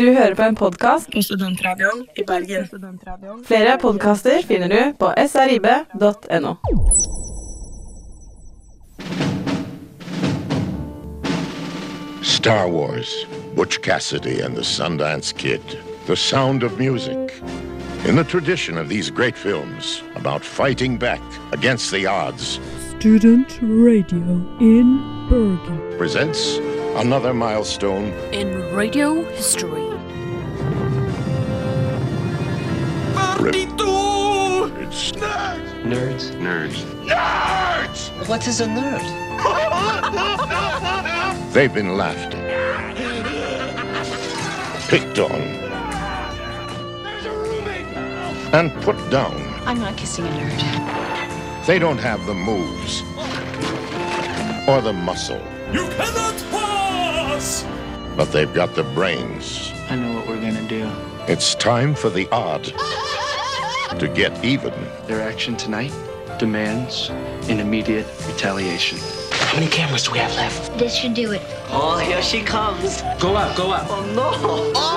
[0.00, 2.64] Du hører på en podkast på Studentradioen i Bergen.
[3.44, 6.54] Flere podkaster finner du på srib.no.
[12.22, 15.60] Star Wars, Butch Cassidy and the Sundance Kid,
[16.06, 17.42] The Sound of Music.
[18.08, 21.20] In the tradition of these great films about fighting back
[21.52, 22.58] against the odds,
[22.98, 24.98] Student Radio in
[25.28, 25.98] Bergen.
[25.98, 26.58] presents
[26.96, 29.89] another milestone in radio history.
[35.02, 35.82] It's nerds!
[35.82, 36.30] Nerds.
[36.36, 36.84] Nerds.
[37.06, 38.28] Nerds!
[38.28, 39.00] What is a nerd?
[41.54, 42.96] They've been laughed at,
[44.90, 45.40] picked on,
[48.52, 49.34] and put down.
[49.64, 51.66] I'm not kissing a nerd.
[51.66, 53.00] They don't have the moves
[54.68, 55.40] or the muscle,
[55.72, 57.64] You cannot pass!
[58.18, 59.72] but they've got the brains.
[59.88, 60.92] I know what we're gonna do.
[61.26, 62.70] It's time for the odd
[64.00, 64.72] to get even.
[65.06, 65.92] Their action tonight
[66.38, 67.10] demands
[67.50, 68.98] an immediate retaliation.
[69.30, 70.78] How many cameras do we have left?
[70.78, 71.42] This should do it.
[71.68, 73.02] Oh, here she comes.
[73.20, 73.86] Go up, go up.
[73.90, 74.30] Oh, no.
[74.74, 74.96] Oh!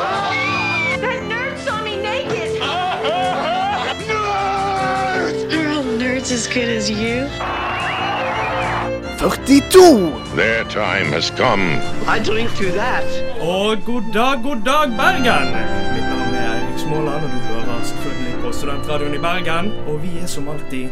[1.01, 2.61] That nerd saw me naked.
[2.61, 2.99] Are
[5.69, 7.27] all nerds as good as you?
[9.19, 10.35] 42!
[10.35, 11.79] Their time has come.
[12.07, 13.03] I drink to that.
[13.41, 15.92] Oh, Og god dag, god dag, Bergen!
[16.94, 19.72] Småland, og du hører selvfølgelig på Studentradioen i Bergen.
[19.88, 20.89] Og vi er som alltid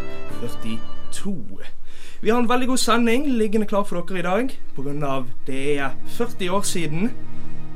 [1.12, 1.60] 42.
[2.22, 5.28] Vi har en veldig god sending liggende klar for dere i dag, på grunn av
[5.48, 7.12] det er 40 år siden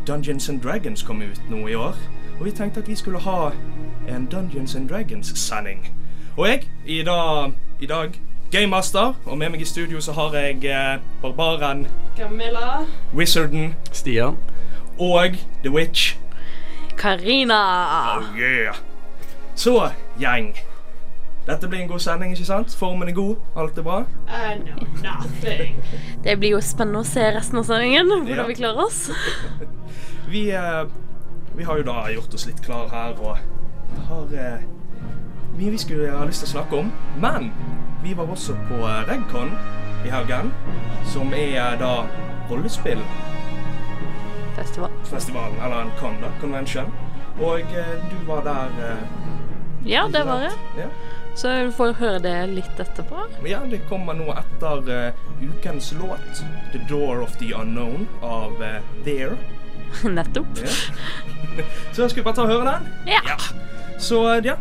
[0.08, 1.94] Dungeons and Dragons kom ut nå i år.
[2.40, 3.52] Og vi tenkte at vi skulle ha
[4.10, 5.86] en Dungeons and Dragons-sending.
[6.38, 10.66] Og jeg, i dag, i dag Gamemaster, og med meg i studio så har jeg
[10.66, 12.86] eh, Barbaren, Camilla.
[13.14, 14.38] Wizarden Stian.
[15.00, 16.25] og The Witch.
[16.98, 17.60] Karina!
[18.20, 18.76] Oh yeah.
[19.56, 20.54] Så, gjeng.
[21.46, 22.74] Dette blir en god sending, ikke sant?
[22.80, 24.00] Formen er god, alt er bra.
[24.28, 25.76] I know nothing.
[26.26, 28.48] Det blir jo spennende å se resten av sendingen, hvordan Ja.
[28.50, 29.10] vi klarer oss.
[30.32, 30.86] Vi, eh,
[31.56, 33.38] vi har jo da gjort oss litt klar her og
[34.08, 34.64] har eh,
[35.56, 36.90] mye vi skulle ha lyst til å snakke om.
[37.22, 37.52] Men
[38.04, 39.54] vi var også på eh, Regcon
[40.06, 40.50] i helgen,
[41.14, 41.92] som er eh, da
[42.50, 43.06] rollespillfestivalen,
[44.56, 45.52] Festival.
[45.66, 46.92] eller en con, da, convention.
[47.42, 49.04] Og eh, du var der eh,
[49.86, 50.54] Ja, det var jeg.
[50.78, 50.90] Ja.
[51.36, 53.26] Så du får høre det litt etterpå.
[53.46, 58.80] Ja, det kommer nå etter eh, ukens låt, 'The Door of the Unknown' av uh,
[59.04, 59.36] There.
[60.16, 60.48] Nettopp.
[60.64, 60.72] Ja.
[61.92, 62.88] Så skal vi bare ta og høre den?
[63.12, 63.38] Ja.
[64.00, 64.56] Så eh, ja.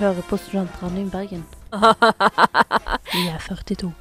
[0.00, 1.44] Hører på Studentradioen i Bergen.
[3.14, 3.92] Vi er 42.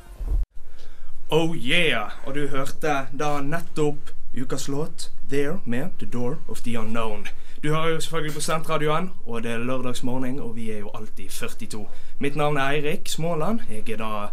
[1.30, 2.12] Oh yeah!
[2.26, 4.12] Og du hørte da nettopp
[4.42, 7.28] ukas låt 'There' med 'The Door of the Unknown'.
[7.64, 11.30] Du hører jo selvfølgelig på Studentradioen, og det er lørdagsmorgen, og vi er jo alltid
[11.30, 11.88] 42.
[12.20, 13.60] Mitt navn er Eirik Småland.
[13.70, 14.28] Jeg er da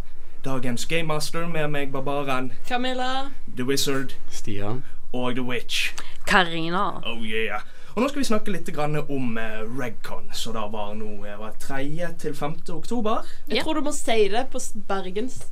[0.45, 3.31] dagens gamemaster med meg, Barbaren, Camilla.
[3.57, 4.85] The Wizard Stian.
[5.13, 5.95] og The Witch.
[6.27, 6.89] Karina.
[7.07, 7.61] Oh yeah.
[7.97, 11.39] Og nå skal vi snakke litt grann om eh, Regcon, som da var nå eh,
[11.41, 12.11] var 3.
[12.21, 12.59] til 5.
[12.75, 13.25] oktober.
[13.49, 14.61] Jeg tror du må si det på
[14.91, 15.47] bergensk.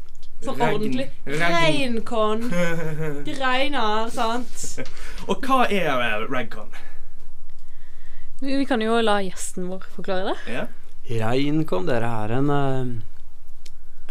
[0.45, 1.07] Sånn ordentlig.
[1.25, 2.45] Reinkon.
[2.51, 4.91] Greiner, Det regner, sant?
[5.25, 6.69] Og hva er eh, Regcon?
[8.43, 10.37] Vi vi kan jo la gjesten vår forklare det.
[10.53, 10.67] Ja?
[11.25, 12.93] Reincon, dere er en uh,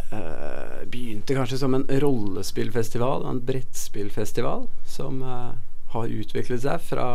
[0.10, 5.54] eh, Begynte kanskje som en rollespillfestival, en brettspillfestival, som uh,
[5.94, 7.08] har utviklet seg fra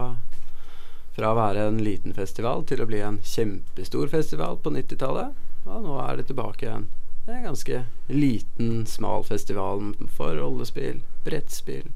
[1.18, 5.34] fra å være en liten festival til å bli en kjempestor festival på 90-tallet.
[5.66, 6.86] Og nå er det tilbake igjen.
[7.26, 9.82] Det er en ganske liten, smal festival
[10.14, 11.90] for rollespill, brettspill,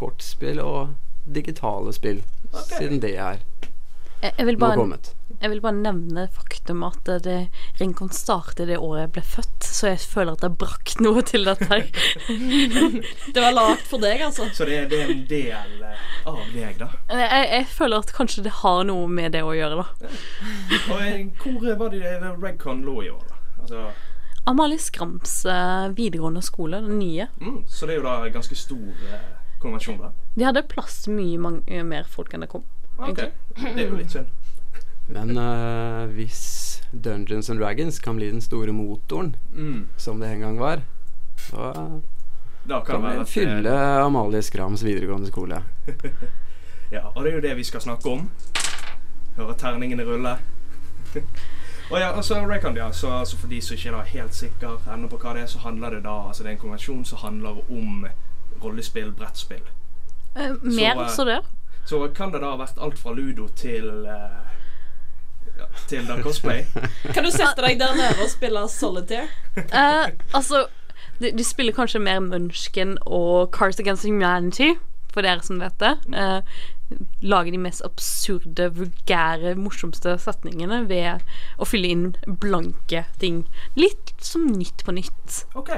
[0.00, 0.94] kortspill og
[1.26, 2.22] digitale spill,
[2.70, 3.42] siden det er
[4.22, 5.10] Jeg, vil nå kommet.
[5.40, 7.36] Jeg vil bare nevne faktum at det,
[7.78, 11.46] Rincon startet det året jeg ble født, så jeg føler at jeg brakk noe til
[11.46, 11.84] dette her.
[13.34, 14.48] Det var lagd for deg, altså.
[14.54, 16.88] Så det det er en del eh, av deg, da.
[17.12, 20.10] Jeg, jeg føler at kanskje det har noe med det å gjøre, da.
[20.90, 23.38] Og eh, hvor var det Redcon lå i år, da?
[23.62, 23.84] Altså,
[24.48, 27.28] Amalie Skrams eh, videregående skole, den nye.
[27.38, 29.28] mm, så det er jo da en ganske stor eh,
[29.62, 30.10] konvensjon, da.
[30.34, 32.64] De hadde plass til mye mer folk enn det kom.
[32.98, 33.30] Okay.
[33.54, 34.30] Det er jo litt synd.
[35.08, 39.88] Men uh, hvis Dungeons and Dragons kan bli den store motoren, Mm.
[39.96, 40.82] som det en gang var,
[41.36, 41.72] så
[42.68, 43.72] Da kan kan vi at, fylle
[44.04, 45.62] Amalie Skrams videregående skole.
[46.92, 48.30] Ja, og det er jo det vi skal snakke om.
[49.36, 50.38] Høre terningene rulle.
[51.90, 55.08] og ja, altså Raycon, ja, så altså, For de som ikke er helt sikre ennå
[55.08, 57.60] på hva det er, så handler det da Altså det er en konvensjon som handler
[57.70, 58.06] om
[58.64, 59.62] rollespill, brettspill.
[60.36, 61.40] Eh, mer Så, uh, så det.
[61.84, 64.57] Så kan det da ha vært alt fra ludo til eh,
[65.58, 66.64] ja, Til da cosplay.
[67.14, 69.28] Kan du sette deg der nede og spille solitaire?
[69.56, 70.66] Uh, altså,
[71.18, 74.74] de, de spiller kanskje mer Munchkin og Cars Against Humanity,
[75.12, 75.96] for dere som vet det.
[76.14, 76.40] Uh,
[77.20, 81.24] lage de mest absurde, vulgære, morsomste setningene ved
[81.58, 82.06] å fylle inn
[82.40, 83.42] blanke ting.
[83.76, 85.42] Litt som Nytt på nytt.
[85.58, 85.74] OK.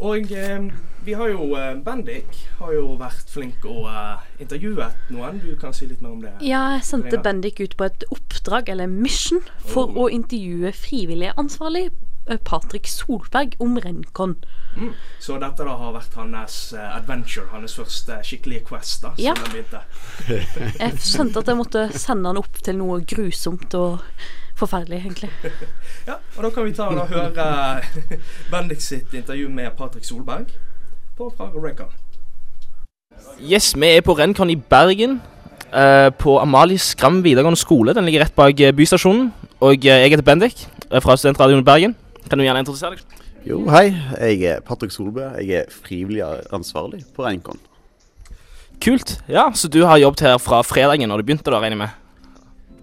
[0.00, 0.70] Og eh,
[1.04, 5.40] vi har jo eh, Bendik har jo vært flink og uh, intervjuet noen.
[5.42, 6.34] Du kan si litt mer om det.
[6.44, 7.24] Ja, jeg sendte Karina.
[7.28, 13.56] Bendik ut på et oppdrag, eller mission, for å intervjue frivillig ansvarlig eh, Patrick Solberg
[13.64, 14.36] om Rencon.
[14.76, 14.92] Mm.
[15.18, 19.34] Så dette da har vært hans uh, adventure, hans første skikkelige quest, da, Ja.
[20.80, 24.04] Jeg skjønte at jeg måtte sende han opp til noe grusomt og
[24.60, 25.32] forferdelig, egentlig.
[26.08, 27.46] Ja, og da kan vi ta og høre
[27.84, 28.18] eh,
[28.52, 30.52] Bendik sitt intervju med Patrick Solberg
[31.20, 31.90] på fra Rencon.
[33.40, 35.20] Yes, vi er på Rencon i Bergen.
[35.72, 37.94] eh, på Amalie Skram videregående skole.
[37.94, 39.28] Den ligger rett bak eh, bystasjonen.
[39.60, 41.94] Og eh, jeg heter Bendik fra Studentradioen i Bergen.
[42.28, 43.04] Kan du gjerne introdusere deg?
[43.46, 43.92] Jo, hei.
[44.18, 45.28] Jeg er Patrick Solbø.
[45.40, 47.60] Jeg er frivillig ansvarlig på Reinkon.
[48.80, 49.18] Kult.
[49.28, 51.90] Ja, Så du har jobbet her fra fredagen når du begynte, da, regner jeg med?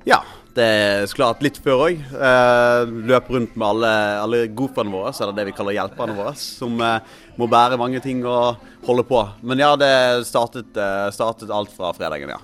[0.07, 0.22] Ja,
[0.57, 2.01] det skulle hatt litt før òg.
[2.01, 3.94] Eh, løp rundt med alle,
[4.24, 7.80] alle goofene våre, så er det det vi kaller hjelperne våre, som eh, må bære
[7.80, 9.21] mange ting og holde på.
[9.45, 9.92] Men ja, det
[10.30, 12.42] startet, eh, startet alt fra fredagen, ja.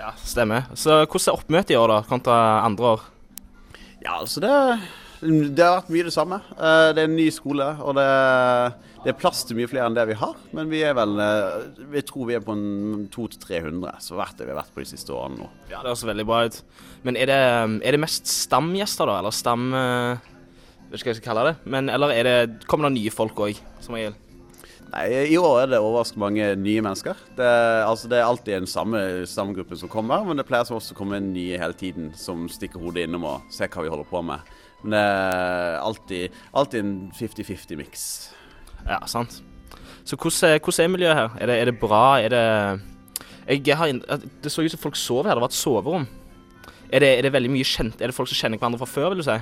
[0.00, 0.70] Ja, Stemmer.
[0.72, 3.02] Så hvordan er oppmøtet i år, da, kontra andre år?
[4.00, 4.52] Ja, altså det,
[5.20, 6.40] det har vært mye det samme.
[6.56, 8.06] Eh, det er en ny skole, og det,
[9.04, 10.34] det er plass til mye flere enn det vi har.
[10.56, 14.48] Men vi er vel eh, Vi tror vi er på en 200-300, så hvert det
[14.48, 15.48] vi har vært på de siste årene nå.
[15.70, 16.58] Ja, Det høres veldig bra ut.
[17.06, 17.38] Men er det,
[17.80, 19.20] er det mest stamgjester, da?
[19.22, 19.70] Eller stam...
[20.90, 21.70] Vet ikke hva jeg skal kalle det.
[21.70, 24.16] Men, eller er det, kommer det nye folk òg, som regel?
[24.90, 27.18] Nei, I år er det overraskende mange nye mennesker.
[27.38, 27.50] Det,
[27.86, 30.98] altså, det er alltid en samme stamgruppe som kommer, men det pleier som også å
[30.98, 34.50] komme nye hele tiden som stikker hodet innom og ser hva vi holder på med.
[34.82, 38.04] Men det er alltid, alltid en 50-50-miks.
[38.86, 39.40] Ja, sant.
[40.04, 41.36] Så hvordan, hvordan er miljøet her?
[41.40, 42.04] Er det, er det bra?
[42.20, 42.44] Er det
[43.50, 43.90] jeg har,
[44.42, 45.34] Det så ut som folk sov her.
[45.34, 46.06] Det var et soverom.
[46.90, 49.12] Er det, er det veldig mye kjent Er det folk som kjenner hverandre fra før,
[49.12, 49.38] vil du si?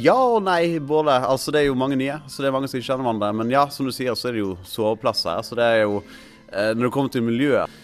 [0.00, 1.12] Ja og nei, både.
[1.26, 3.32] Altså, det er jo mange nye, så det er mange som ikke kjenner hverandre.
[3.36, 5.42] Men ja, som du sier, så er det jo soveplasser.
[5.44, 7.82] Så det er jo eh, Når det kommer til miljøet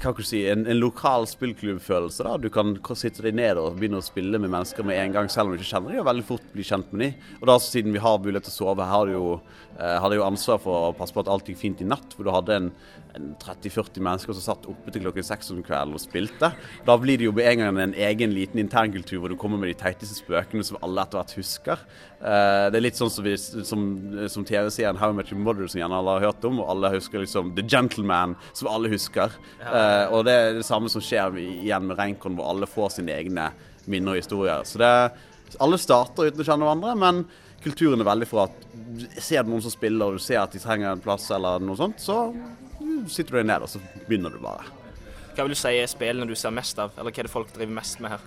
[0.00, 2.26] hva kan du si, en, en lokal spillklubbfølelse.
[2.26, 2.36] da.
[2.40, 5.48] Du kan sitte deg ned og begynne å spille med mennesker med en gang, selv
[5.48, 7.28] om du ikke kjenner dem, og veldig fort bli kjent med dem.
[7.40, 9.26] Og da siden vi har mulighet til å sove, har du jo,
[9.78, 12.16] eh, jo ansvar for å passe på at alt gikk fint i natt.
[12.16, 12.72] For du hadde en
[13.40, 16.52] 30-40 mennesker som satt oppe til klokken seks om kvelden og spilte.
[16.86, 19.72] Da blir det jo med en gang en egen liten internkultur hvor du kommer med
[19.72, 21.84] de teiteste spøkene som alle etter hvert husker.
[22.20, 23.84] Eh, det er litt sånn som, vi, som,
[24.32, 27.54] som TV-serien How Much Mother som gjerne alle har hørt om, og alle husker liksom
[27.58, 29.34] The Gentleman som alle husker.
[29.64, 33.16] Eh, og det er det samme som skjer igjen med Reinkon, hvor alle får sine
[33.16, 33.50] egne
[33.90, 34.66] minner og historier.
[34.68, 34.90] Så det,
[35.58, 37.24] alle starter uten å kjenne hverandre, men
[37.64, 38.66] kulturen er veldig for at
[39.20, 41.78] ser du noen som spiller, og du ser at de trenger en plass eller noe
[41.78, 42.22] sånt, så
[43.08, 44.66] sitter du deg ned, og så begynner du bare.
[45.34, 47.52] Hva vil du si er spillene du ser mest av, eller hva er det folk
[47.54, 48.24] driver mest med her?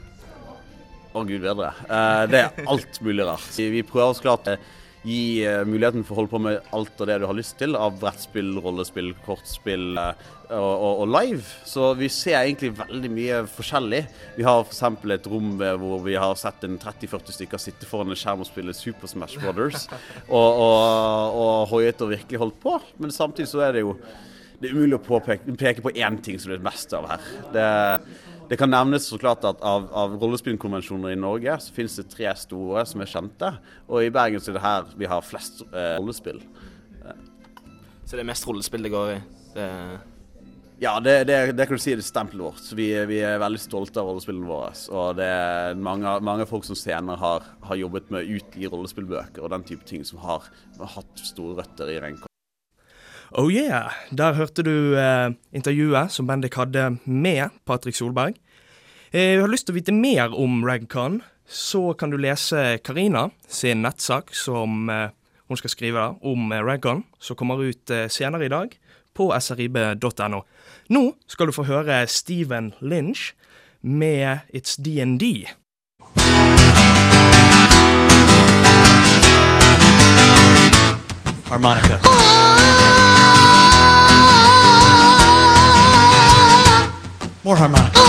[1.13, 1.73] Å, gud bedre.
[1.85, 3.51] Uh, det er alt mulig rart.
[3.53, 4.55] Vi vi prøver oss klart å
[5.03, 7.77] gi uh, muligheten for å holde på med alt av det du har lyst til,
[7.77, 10.15] av brettspill, rollespill, kortspill uh,
[10.47, 11.45] og, og, og live.
[11.69, 14.01] Så vi ser egentlig veldig mye forskjellig.
[14.39, 14.83] Vi har f.eks.
[15.19, 18.73] et rom hvor vi har sett en 30-40 stykker sitte foran en skjerm og spille
[18.77, 19.85] Super Smash Brothers,
[20.25, 22.79] og, og, og hoiet og virkelig holdt på.
[22.97, 23.99] Men samtidig så er det jo
[24.63, 27.25] det er umulig å påpeke, peke på én ting som det er mest av her.
[27.51, 27.65] Det,
[28.47, 32.31] det kan nevnes så klart at av, av rollespillkonvensjoner i Norge så finnes det tre
[32.39, 33.49] store som er kjente.
[33.89, 36.39] Og i Bergen så er det her vi har flest eh, rollespill.
[38.03, 39.21] Så det er mest rollespill det går i?
[39.53, 39.69] Det,
[40.83, 42.65] Ja, det, det, det kan du si er stempelet vårt.
[42.75, 44.73] Vi, vi er veldig stolte av rollespillene våre.
[44.91, 49.43] Og det er mange, mange folk som senere har, har jobbet med å utgi rollespillbøker
[49.43, 50.51] og den type ting som har,
[50.95, 52.32] hatt store røtter i Renka.
[53.35, 53.89] Oh yeah!
[54.11, 58.35] Der hørte du eh, intervjuet som Bendik hadde med Patrick Solberg.
[59.09, 63.31] Eh, har du lyst til å vite mer om Ragcon, så kan du lese Karina
[63.49, 65.09] sin nettsak som eh,
[65.49, 68.77] hun skal skrive om eh, Ragcon, som kommer ut eh, senere i dag
[69.17, 70.43] på srib.no.
[70.93, 73.31] Nå skal du få høre Steven Lynch
[73.81, 75.49] med It's DND.
[81.53, 81.99] Harmonica.
[87.43, 87.99] More harmonica.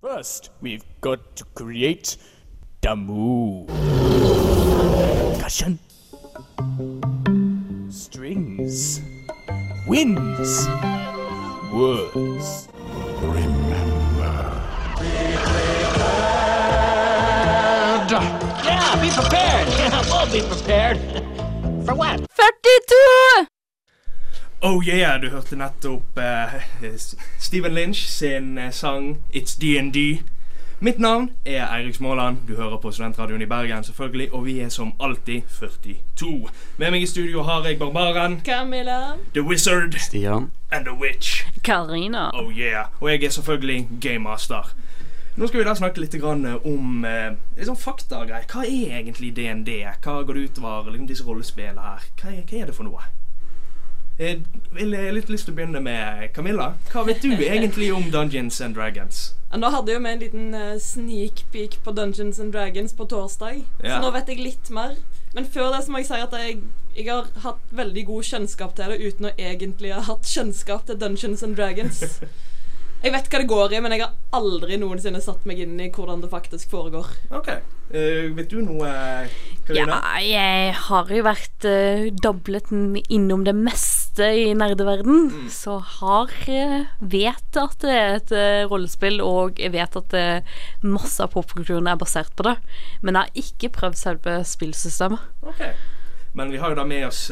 [0.00, 2.16] First, we've got to create
[2.80, 3.66] the.
[5.42, 5.80] Cushion.
[7.90, 9.00] Strings.
[9.86, 10.68] Winds.
[11.72, 12.68] Words.
[13.22, 14.62] Remember.
[14.98, 15.10] Be
[18.10, 18.64] prepared.
[18.64, 19.68] Yeah, be prepared.
[19.78, 20.98] Yeah, we'll be prepared.
[21.86, 22.20] For what?
[22.30, 23.46] 42!
[24.62, 26.60] Oh yeah, du hørte nettopp eh,
[27.38, 30.24] Steven Lynch sin eh, sang It's DND.
[30.80, 32.36] Mitt navn er Eirik Småland.
[32.48, 34.32] Du hører på Studentradioen i Bergen, selvfølgelig.
[34.32, 36.48] Og vi er som alltid 42.
[36.78, 39.16] Med meg i studio har jeg Barbaren, Camilla.
[39.34, 40.52] The Wizard Stian.
[40.70, 41.46] and The Witch.
[41.64, 42.30] Karina.
[42.34, 42.86] Oh yeah.
[43.00, 44.70] Og jeg er selvfølgelig Game Master.
[45.36, 48.46] Nå skal vi da snakke litt om eh, liksom faktagreier.
[48.46, 49.68] Hva er egentlig DND?
[50.04, 52.06] Hva går det utover liksom, disse rollespillene her?
[52.22, 53.02] Hva er, hva er det for noe?
[54.18, 54.40] Jeg
[54.74, 56.72] har litt lyst til å begynne med Camilla.
[56.90, 59.20] Hva vet du egentlig om Dungeons and Dragons?
[59.52, 62.92] Ja, Nå hadde jeg jo med en liten eh, sneak peek på Dungeons and Dragons
[62.98, 63.94] på torsdag, Ja.
[63.96, 64.96] så nå vet jeg litt mer.
[65.34, 66.58] Men før det så må jeg si at jeg,
[66.96, 70.98] jeg har hatt veldig god kjennskap til det uten å egentlig ha hatt kjennskap til
[70.98, 72.02] Dungeons and Dragons.
[72.98, 75.86] Jeg vet hva det går i, men jeg har aldri noensinne satt meg inn i
[75.94, 77.06] hvordan det faktisk foregår.
[77.30, 77.52] Ok.
[77.88, 78.88] Uh, vet du noe,
[79.68, 80.00] Karina?
[80.18, 82.72] Ja, jeg har jo vært uh, doblet
[83.06, 85.30] innom det meste i nerdeverden.
[85.54, 90.18] Så har uh, vet at det er et uh, rollespill, og jeg vet at
[90.82, 92.58] masse av popkulturen er basert på det.
[93.00, 95.22] Men jeg har ikke prøvd selve spillsystemet.
[95.46, 95.64] Ok.
[96.34, 97.28] Men vi har jo da med oss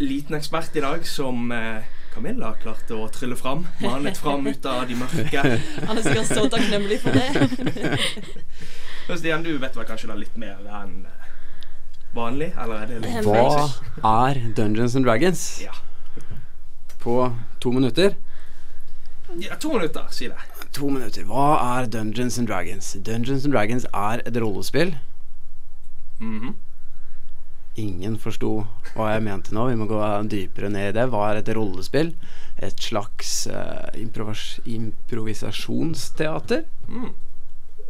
[0.00, 1.52] liten ekspert i dag som
[2.14, 3.66] Camilla klarte å trylle fram.
[3.80, 5.42] Manet fram ut av de mørke.
[5.88, 7.98] Han er sikkert så takknemlig for det.
[9.08, 11.28] Men Stian, du vet vel kanskje da litt mer enn eh,
[12.14, 12.50] vanlig?
[12.58, 15.44] Eller er det litt Hva er Dungeons and Dragons?
[15.64, 15.74] Ja.
[17.00, 17.20] På
[17.62, 18.16] to minutter.
[19.38, 20.38] Ja, to minutter, si det.
[20.74, 21.24] To minutter.
[21.30, 22.92] Hva er Dungeons and Dragons?
[23.06, 24.96] Dungeons and Dragons er et rollespill.
[26.18, 26.56] Mhm.
[27.78, 29.68] Ingen forsto hva jeg mente nå.
[29.70, 30.00] Vi må gå
[30.30, 31.06] dypere ned i det.
[31.12, 32.10] Hva er et rollespill?
[32.60, 33.88] Et slags uh,
[34.66, 36.64] improvisasjonsteater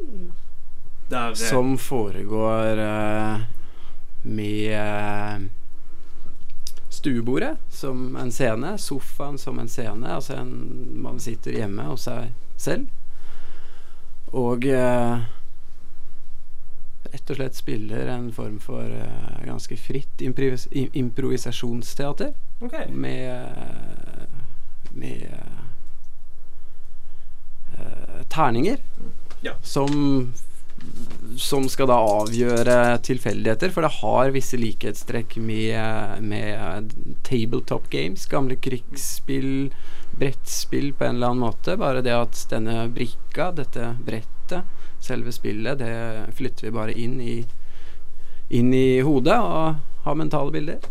[0.00, 0.32] Mm.
[1.10, 1.37] Der det.
[1.37, 3.40] som foregår uh,
[4.22, 5.40] med uh,
[6.88, 10.08] stuebordet som en scene, sofaen som en scene.
[10.14, 10.52] Altså en,
[11.02, 12.87] man sitter hjemme hos seg selv
[14.32, 14.64] og
[17.12, 22.90] rett og slett spiller en form for uh, ganske fritt improvis improvisasjonsteater Okay.
[22.93, 24.26] med eh,
[24.93, 25.33] med
[27.79, 28.76] uh, terninger
[29.40, 29.55] Ja.
[29.62, 30.33] som
[31.37, 36.95] som skal da avgjøre tilfeldigheter, for det har visse likhetstrekk med, med
[37.26, 39.71] tabletop games, gamle krigsspill,
[40.21, 41.76] brettspill på en eller annen måte.
[41.81, 44.64] Bare det at denne brikka, dette brettet,
[45.00, 47.37] selve spillet, det flytter vi bare inn i,
[48.57, 50.85] inn i hodet og har mentale bilder.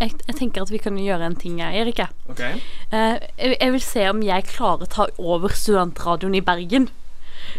[0.00, 2.00] Jeg, jeg tenker at vi kan gjøre en ting, Erik.
[2.02, 2.08] jeg.
[2.30, 2.42] Ok.
[2.42, 6.88] Eh, jeg, jeg vil se om jeg klarer å ta over studentradioen i Bergen.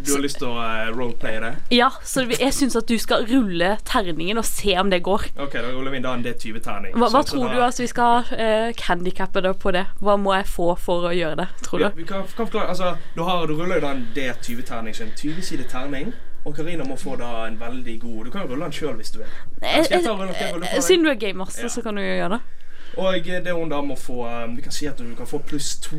[0.05, 1.51] Du har lyst til å eh, roleplaye det?
[1.75, 5.27] Ja, så jeg syns at du skal rulle terningen og se om det går.
[5.39, 6.95] Ok, da ruller vi da en D20-terning.
[6.97, 9.85] Hva, hva tror da, du altså vi skal uh, handikappe det på det?
[10.03, 12.01] Hva må jeg få for å gjøre det, tror Ja, du?
[12.01, 15.15] vi kan, kan forklare, altså, du, har, du ruller jo da en D20-terning, så en
[15.17, 16.13] 20-side terning.
[16.47, 19.11] Og Karina må få da en veldig god Du kan jo rulle den sjøl hvis
[19.11, 19.31] du vil.
[19.61, 20.81] Eh, eh?
[20.81, 21.67] Siden du er gamer, så, Ja.
[21.73, 22.39] så kan du jo gjøre det.
[22.97, 25.41] Og eh, det hun da må få eh, Vi kan si at du kan få
[25.43, 25.97] pluss to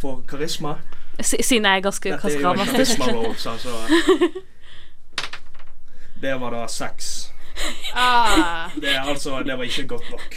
[0.00, 0.76] for karisma.
[1.20, 2.52] Siden jeg er ganske karisma
[3.28, 3.54] altså.
[6.20, 7.30] Det var da seks.
[7.94, 8.70] Ah.
[8.76, 10.36] Det altså Det var ikke godt nok.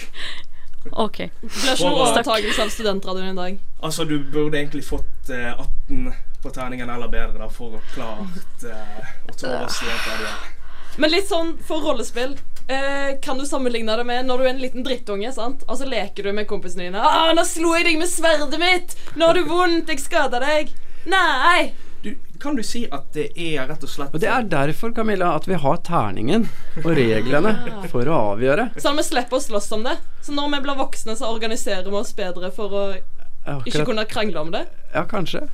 [0.92, 1.18] OK.
[1.18, 3.58] Det blir ikke noe overtakelse av studentradioen i dag.
[3.84, 8.64] Altså, du burde egentlig fått eh, 18 på terningen eller bedre da, for å klart
[8.64, 10.56] eh, å ta over studentradioen.
[11.00, 12.38] Men litt sånn for rollespill.
[12.70, 15.64] Eh, kan du sammenligne det med når du er en liten drittunge, sant?
[15.66, 17.02] og så leker du med kompisene dine.
[17.02, 18.94] Ah, 'Nå slo jeg deg med sverdet mitt!
[19.18, 19.90] Nå har du vondt!
[19.90, 20.70] Jeg skada deg!'
[21.10, 21.72] Nei!
[22.04, 25.34] Du, kan du si at det er rett og slett Og det er derfor, Camilla,
[25.36, 26.46] at vi har terningen
[26.84, 27.56] og reglene
[27.92, 28.70] for å avgjøre.
[28.78, 29.98] Sånn at vi slipper å slåss om det.
[30.22, 33.66] Så når vi blir voksne, så organiserer vi oss bedre for å Akkurat.
[33.66, 34.68] ikke kunne krangle om det.
[34.94, 35.48] Ja, kanskje.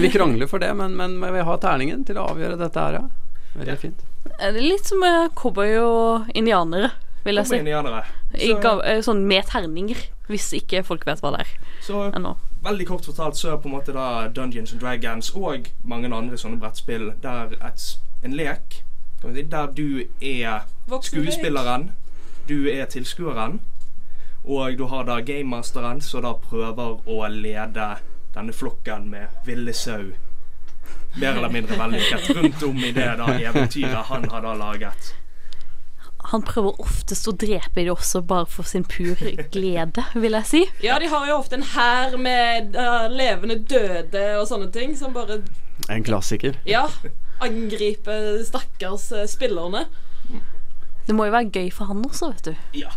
[0.00, 3.04] Vi krangler for det, men, men vi har terningen til å avgjøre dette her, ja.
[3.60, 4.02] Veldig fint.
[4.38, 6.90] Er litt som med cowboy og indianere,
[7.24, 7.56] vil jeg si.
[7.56, 8.04] Cowboy-indianere.
[8.38, 9.96] Så- ga- eh, Sånn med terninger,
[10.28, 11.52] hvis ikke folk vet hva det er.
[11.82, 12.36] Så ennå.
[12.62, 16.36] veldig kort fortalt så er på en måte da Dungeons and Dragons og mange andre
[16.38, 18.82] sånne brettspill der et, en lek
[19.34, 21.90] si, der du er Voksen skuespilleren,
[22.48, 23.60] du er tilskueren,
[24.44, 27.98] og du har da gamemasteren som da prøver å lede
[28.34, 30.12] denne flokken med ville sau
[31.14, 35.12] mer eller mindre vellykket rundt om i det da eventyret han har da laget.
[36.30, 39.18] Han prøver oftest å drepe de også bare for sin pur
[39.52, 40.62] glede, vil jeg si.
[40.84, 45.14] Ja, de har jo ofte en hær med uh, levende døde og sånne ting som
[45.16, 45.42] bare
[45.90, 46.56] En klassiker.
[46.68, 46.86] Ja.
[47.42, 49.88] Angriper stakkars uh, spillerne.
[51.08, 52.78] Det må jo være gøy for han også, vet du.
[52.84, 52.92] Ja.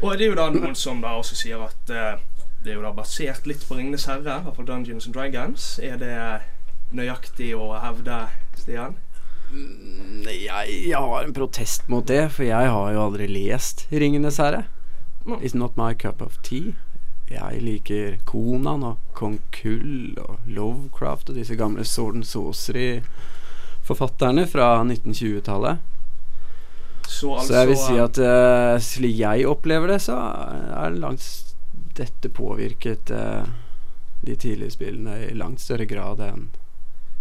[0.00, 2.16] Og det er jo da noen som da også sier at uh,
[2.64, 5.74] det er jo da basert litt på Ringenes herre, i hvert fall Dungeons and Dragons.
[5.84, 6.16] Er det
[6.94, 8.94] nøyaktig å hevde, Stian?
[10.24, 14.62] Jeg, jeg har en protest mot det, for jeg har jo aldri lest Ringenes herre.
[15.24, 15.40] Mm.
[15.40, 16.74] It's not my cup of tea.
[17.30, 24.84] Jeg liker Konan og Kong Kull og Lovecraft og disse gamle Sword and Sorcery-forfatterne fra
[24.84, 25.78] 1920-tallet.
[27.08, 31.00] Så altså Så jeg vil si at uh, slik jeg opplever det, så er det
[31.00, 31.54] langt
[31.96, 33.44] dette påvirket uh,
[34.24, 36.48] de tidlige spillene i langt større grad enn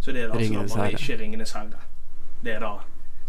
[0.03, 0.99] Så det er da altså Ringenes da bare herre.
[0.99, 1.79] ikke Ringenes herre.
[2.43, 2.71] Det er da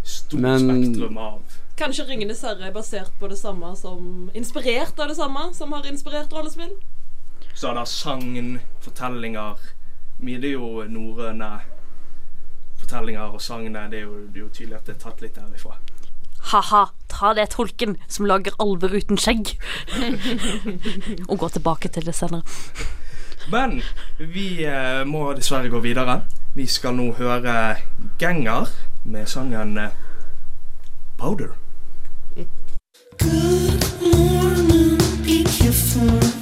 [0.02, 5.08] stort Men- spektrum av Kanskje Ringenes herre er basert på det samme som Inspirert av
[5.08, 6.74] det samme som har inspirert rollespill?
[7.54, 9.56] Så er det sagn, fortellinger
[10.20, 11.60] Mye det er jo norrøne
[12.78, 13.72] fortellinger og sagn.
[13.74, 15.76] Det, er jo- det er jo tydelig at det er tatt litt derifra.
[16.52, 19.54] Ha-ha, ta det, tolken som lager alver uten skjegg.
[21.30, 22.42] Og gå tilbake til det senere.
[23.52, 23.83] Men
[24.18, 26.20] vi eh, må dessverre gå videre.
[26.54, 27.76] Vi skal nå høre
[28.18, 28.70] Ganger
[29.04, 29.90] med sangen eh,
[31.18, 31.54] Powder.
[35.24, 36.34] Be careful what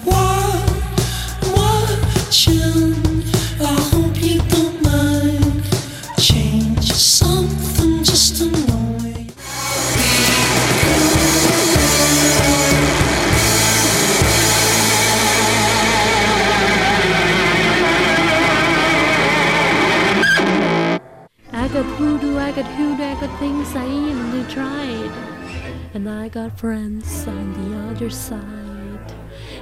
[25.95, 29.13] And I got friends on the other side.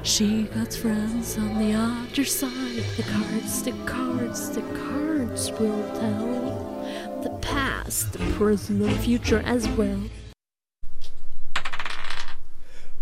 [0.05, 2.85] She got friends on the other side.
[2.97, 6.87] The cards, the cards, the cards will tell
[7.23, 9.99] the past, the present, and future as well.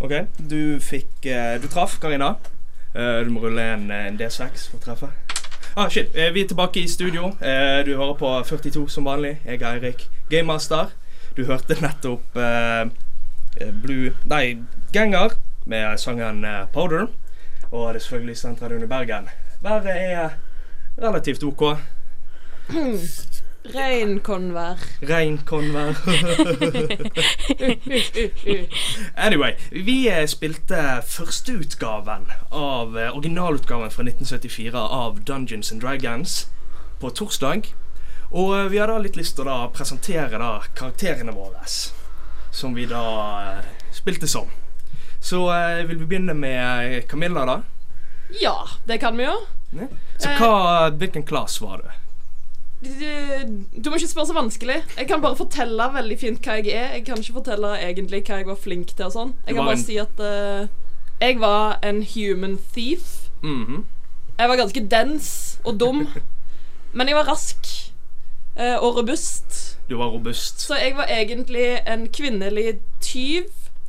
[0.01, 2.37] Ok, du fikk eh, Du traff, Karina.
[2.95, 5.11] Eh, du må rulle en, en D6 for å treffe.
[5.77, 6.17] Ah, shit.
[6.17, 7.35] Eh, vi er tilbake i studio.
[7.85, 9.37] Du hører på 42 som vanlig.
[9.45, 10.97] Jeg er Eirik, gamemaster.
[11.37, 12.41] Du hørte nettopp
[13.83, 14.59] Blue Nei,
[14.93, 15.31] Ganger
[15.67, 17.07] med sangen eh, Powder.
[17.71, 19.29] Og det er selvfølgelig Studentradioen i Bergen.
[19.61, 20.29] Været er
[21.03, 21.63] relativt OK.
[23.75, 24.77] Regnkonvær.
[25.03, 25.95] Regnkonvær.
[29.17, 36.49] Anyway, vi eh, spilte førsteutgaven av eh, originalutgaven fra 1974 av Dungeons and Dragons
[37.01, 37.63] på torsdag.
[38.31, 40.41] Og eh, vi har da litt lyst til å presentere
[40.79, 41.67] karakterene våre,
[42.59, 43.05] som vi da
[43.59, 44.51] eh, spilte som.
[45.23, 47.63] Så eh, vil vi begynne med eh, Camilla, da.
[48.41, 49.37] Ja, det kan vi jo
[50.21, 51.89] Så hva, hvilken klasse var du?
[52.81, 52.91] Du,
[53.73, 54.77] du må ikke spørre så vanskelig.
[54.99, 56.93] Jeg kan bare fortelle veldig fint hva jeg er.
[56.99, 59.33] Jeg kan ikke fortelle egentlig hva jeg var flink til og sånn.
[59.47, 60.69] Jeg kan bare si at uh,
[61.19, 63.31] jeg var en human thief.
[63.43, 63.83] Mhm.
[64.39, 65.31] Jeg var ganske dens
[65.67, 66.05] og dum.
[66.97, 67.67] Men jeg var rask
[68.55, 69.59] uh, og robust.
[69.89, 70.61] Du var robust.
[70.61, 73.47] Så jeg var egentlig en kvinnelig tyv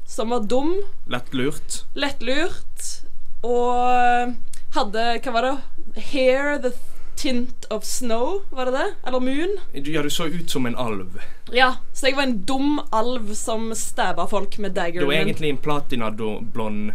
[0.10, 0.76] som var dum,
[1.12, 1.84] Lettlurt.
[1.96, 2.86] lettlurt
[3.46, 4.36] og
[4.76, 5.58] hadde Hva var det?
[6.12, 6.72] Hair the
[7.20, 8.88] tint of snow, var det det?
[9.08, 9.58] Eller moon?
[9.76, 11.18] Ja, du så ut som en alv.
[11.52, 15.28] Ja, så jeg var en dum alv som stabba folk med Du daggeren var min.
[15.28, 16.92] egentlig en platinablond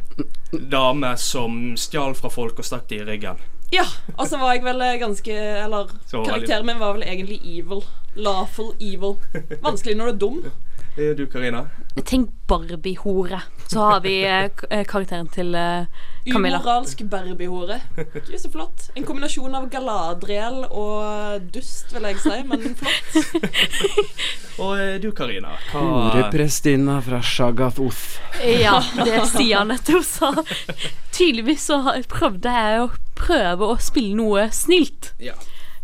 [0.72, 3.36] dame som stjal fra folk og stakk dem i ryggen.
[3.74, 3.84] Ja,
[4.14, 5.34] og så var jeg vel eh, ganske
[5.64, 7.82] Eller karakteren min var vel egentlig evil.
[8.14, 9.16] Lawful evil.
[9.64, 10.38] Vanskelig når du er dum.
[10.96, 11.66] Du, Karina?
[12.04, 13.40] Tenk Barbie-hore.
[13.66, 15.87] Så har vi eh, eh, karakteren til eh,
[16.33, 16.61] Camilla.
[16.61, 17.80] Umoralsk Barbie-hore.
[17.96, 18.85] Gud, så flott.
[18.94, 23.35] En kombinasjon av Galadriel og dust, vil jeg si, men flott.
[24.62, 25.57] Og du, Karina?
[25.72, 28.20] Horeprestinna fra Shagath-Uth.
[28.62, 30.30] Ja, det sier han nettopp sa.
[31.11, 35.11] Tydeligvis så har- prøvde jeg å prøve å spille noe snilt.
[35.18, 35.35] Ja.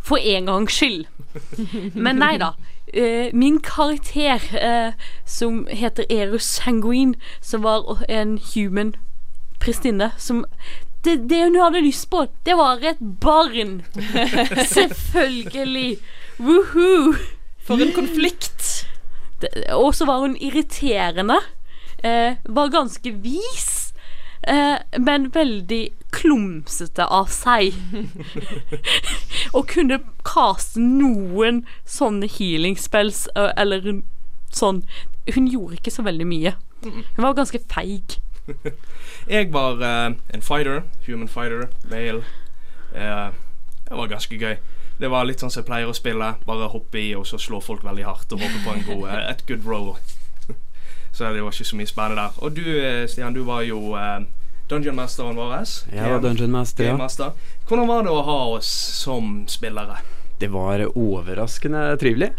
[0.07, 1.07] For en gangs skyld.
[1.99, 2.55] Men nei da.
[2.95, 4.93] Eh, min karakter, eh,
[5.25, 8.95] som heter Eros Sanguine, som var en human
[9.61, 10.45] prestinne som
[11.05, 13.83] det, det hun hadde lyst på, det var et barn.
[14.75, 15.97] Selvfølgelig.
[16.39, 17.15] Woohoo.
[17.65, 18.87] For en konflikt.
[19.73, 21.39] Og så var hun irriterende.
[22.05, 23.95] Eh, var ganske vis.
[24.49, 27.75] Eh, men veldig klumsete av seg.
[29.53, 34.03] og kunne kaste noen sånne healing spells, eller
[34.55, 34.85] sånn
[35.31, 36.55] Hun gjorde ikke så veldig mye.
[36.83, 38.17] Hun var ganske feig.
[39.31, 40.83] Jeg var uh, en fighter.
[41.07, 41.69] Human fighter.
[41.91, 42.25] Male.
[42.95, 43.31] Uh,
[43.87, 44.57] det var ganske gøy.
[45.01, 46.33] Det var litt sånn som jeg pleier å spille.
[46.49, 49.21] Bare hoppe i og så slå folk veldig hardt og håpe på en god, uh,
[49.31, 49.95] et good roll.
[51.15, 52.43] så det var ikke så mye spennende der.
[52.45, 53.95] Og du, eh, Stian, du var jo
[54.71, 55.55] dungeon-mesteren vår.
[55.95, 56.97] Ja, dungeon master, ja.
[56.97, 57.31] Master.
[57.69, 58.71] Hvordan var det å ha oss
[59.03, 59.97] som spillere?
[60.41, 62.31] Det var overraskende trivelig.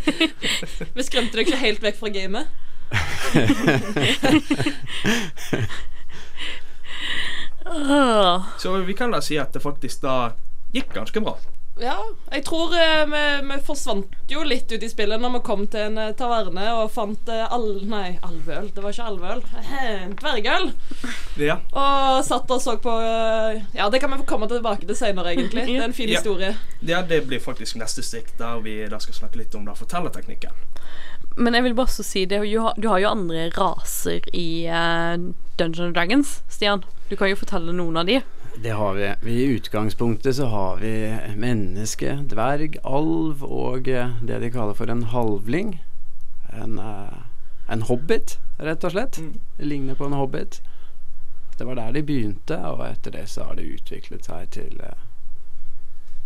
[0.96, 2.46] Vi skremte deg ikke helt vekk fra gamet.
[8.58, 10.30] Så vi kan da si at det faktisk da
[10.72, 11.34] gikk ganske bra.
[11.76, 11.98] Ja,
[12.32, 15.90] jeg tror eh, vi, vi forsvant jo litt ut i spillet når vi kom til
[15.90, 17.66] en eh, taverne og fant eh, all...
[17.84, 18.70] Nei, alvøl.
[18.72, 19.42] Det var ikke alvøl.
[20.22, 20.70] Dvergøl.
[21.42, 21.58] Ja.
[21.76, 25.66] Og satt og så på eh, Ja, det kan vi komme tilbake til senere, egentlig.
[25.68, 26.16] Det er en fin Ja.
[26.22, 26.54] historie.
[26.80, 30.56] Ja, det blir faktisk neste stikk der vi da skal snakke litt om da fortellerteknikken.
[31.36, 34.64] Men jeg vil bare så si det, du har, du har jo andre raser i
[34.72, 35.20] uh,
[35.60, 36.80] Dungeon Dragons, Stian.
[37.10, 38.22] Du kan jo fortelle noen av de.
[38.62, 39.14] Det har vi.
[39.20, 39.32] vi.
[39.32, 45.02] I utgangspunktet så har vi menneske, dverg, alv og eh, det de kaller for en
[45.12, 45.74] halvling.
[46.52, 47.18] En, eh,
[47.68, 49.20] en hobbit, rett og slett.
[49.58, 50.62] Det ligner på en hobbit.
[51.58, 55.04] Det var der de begynte, og etter det så har det utviklet seg til eh,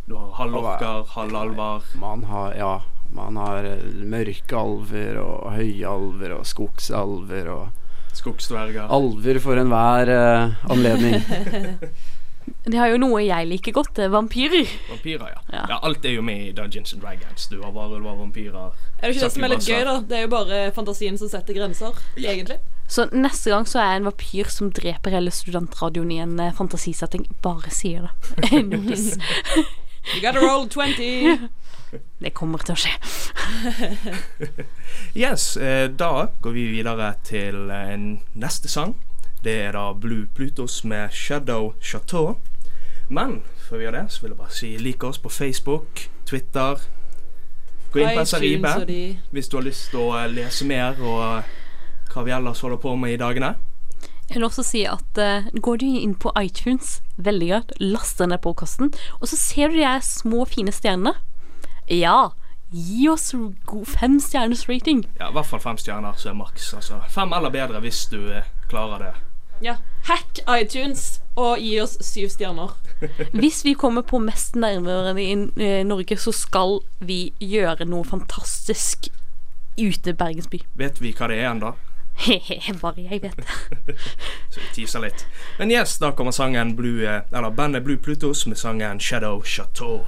[0.06, 1.90] Du har halvorker, halvalver.
[1.98, 2.72] Man har, ja,
[3.10, 7.68] man har mørke mørkealver og høyalver og skogsalver og
[8.10, 8.88] Skogsdverger.
[8.90, 11.22] Alver for enhver uh, anledning.
[12.66, 14.68] De har jo noe jeg liker godt, er vampyrer.
[14.90, 15.62] Vampyrer, ja.
[15.68, 15.78] ja.
[15.86, 17.46] Alt er jo med i Dungeons and Dragons.
[17.52, 19.96] Du har varulver, vampyrer Er det ikke det som er litt gøy, da?
[20.08, 22.58] Det er jo bare fantasien som setter grenser, egentlig.
[22.90, 26.54] Så neste gang så er jeg en vampyr som dreper hele studentradioen i en eh,
[26.56, 27.28] fantasisetting.
[27.44, 28.50] Bare sier det.
[28.66, 29.12] Notis.
[30.10, 31.48] You gotta roll 20.
[32.22, 32.94] Det kommer til å skje.
[35.16, 37.94] Yes, eh, da går vi videre til eh,
[38.38, 38.94] neste sang.
[39.44, 42.36] Det er da Blue Plutos med Shadow Chateau.
[43.08, 46.82] Men før vi gjør det, så vil jeg bare si lik oss på Facebook, Twitter.
[47.92, 48.66] Gå inn på SRIB
[49.32, 51.48] hvis du har lyst til å eh, lese mer og eh,
[52.12, 53.54] hva vi ellers holder på med i dagene.
[54.28, 58.38] Jeg vil også si at uh, går du inn på iTunes, veldig greit, laster ned
[58.44, 61.16] podkasten, og så ser du de her små, fine stjernene.
[61.90, 62.30] Ja,
[62.70, 63.32] gi oss
[63.96, 65.02] fem stjerners rating.
[65.18, 66.70] Ja, I hvert fall fem stjerner, så er maks.
[66.78, 68.20] Altså, fem eller bedre hvis du
[68.70, 69.12] klarer det.
[69.60, 69.76] Ja.
[70.08, 72.72] Hack iTunes og gi oss syv stjerner.
[73.40, 79.10] Hvis vi kommer på mest nærmere i eh, Norge, så skal vi gjøre noe fantastisk
[79.80, 80.60] ute i Bergens by.
[80.80, 81.74] Vet vi hva det er ennå?
[82.20, 83.96] Hehe, bare jeg vet det.
[84.50, 85.24] Så vi teaser litt.
[85.58, 90.04] Men yes, da kommer sangen Blue, eh, eller bandet Blue Plutos med sangen Shadow Chateau.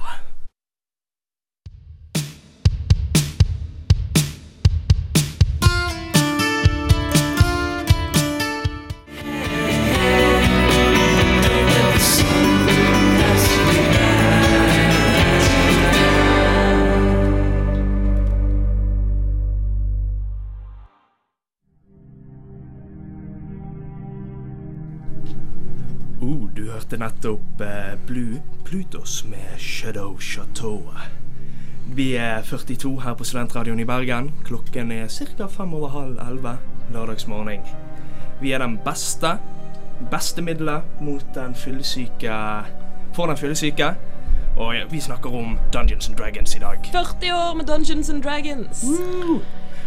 [27.03, 30.81] Nettopp eh, Blue Plutos med Shadow Chateau.
[31.95, 34.31] Vi er 42 her på Studentradioen i Bergen.
[34.45, 35.47] Klokken er ca.
[35.47, 36.57] fem over halv elleve
[36.93, 37.65] lørdagsmorgen.
[38.41, 39.37] Vi er den beste,
[40.11, 42.37] beste middelet mot den fyllesyke
[43.13, 43.95] For den fyllesyke.
[44.57, 46.77] Og vi snakker om Dungeons and Dragons i dag.
[46.91, 48.85] 40 år med Dungeons and Dragons.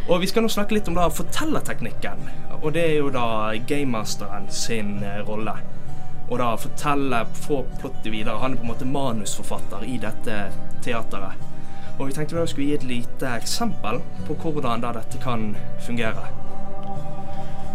[0.09, 2.29] Og vi skal nå snakke litt om da fortellerteknikken.
[2.61, 5.57] Og det er jo da gamemasteren sin eh, rolle.
[6.27, 8.39] Og da fortelle, få plottet videre.
[8.43, 10.39] Han er på en måte manusforfatter i dette
[10.83, 11.45] teateret.
[11.97, 15.55] Og vi tenkte da skulle gi et lite eksempel på hvordan da dette kan
[15.87, 16.27] fungere.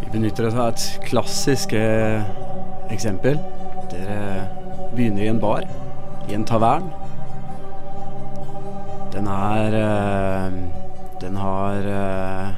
[0.01, 2.27] Vi benytter oss av et klassisk eh,
[2.93, 3.39] eksempel.
[3.89, 4.19] Dere
[4.91, 5.65] begynner i en bar,
[6.29, 6.91] i en tavern.
[9.15, 10.59] Den er eh,
[11.21, 12.53] Den har eh,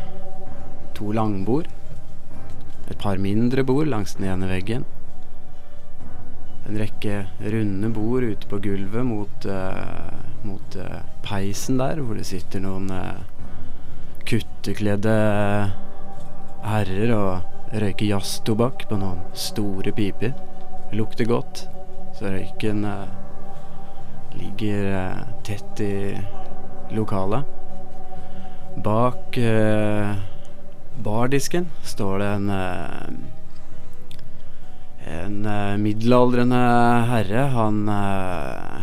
[0.95, 1.67] to langbord.
[2.87, 4.85] Et par mindre bord langs den ene veggen.
[6.63, 10.13] En rekke runde bord ute på gulvet mot, uh,
[10.47, 13.19] mot uh, peisen der, hvor det sitter noen uh,
[14.23, 15.15] kuttekledde
[16.63, 20.31] herrer og røyker jazztobakk på noen store piper.
[20.87, 21.65] Det lukter godt,
[22.15, 22.85] så røyken
[24.37, 25.95] ligger tett i
[26.95, 27.43] lokalet.
[28.85, 29.35] Bak
[31.03, 32.53] bardisken står det en
[35.07, 36.59] en uh, middelaldrende
[37.09, 37.47] herre.
[37.53, 38.81] Han uh,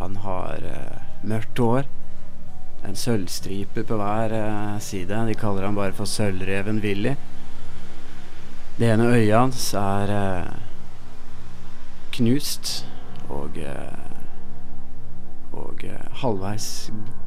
[0.00, 1.88] han har uh, mørkt hår.
[2.86, 4.32] En sølvstripe på hver
[4.80, 5.18] side.
[5.28, 7.12] De kaller han bare for Sølvreven Willy.
[8.78, 10.12] Det ene øyet hans er
[12.16, 12.86] knust
[13.28, 13.58] og
[15.52, 15.84] og
[16.22, 16.70] halvveis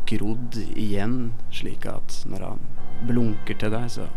[0.09, 2.65] grodd igjen, slik at når han
[3.05, 4.07] blunker til deg, så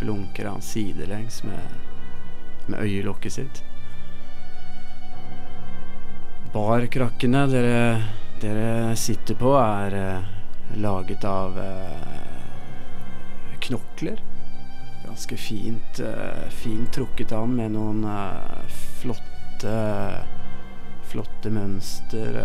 [0.00, 1.89] blunker han sidelengs med,
[2.68, 3.62] med øyelokket sitt.
[6.50, 8.02] Barkrakkene dere,
[8.42, 10.30] dere sitter på, er eh,
[10.82, 12.16] laget av eh,
[13.62, 14.18] knokler.
[15.04, 18.02] Ganske fint, eh, fint trukket an med noen
[19.00, 19.76] flotte
[21.10, 22.36] Flotte mønster.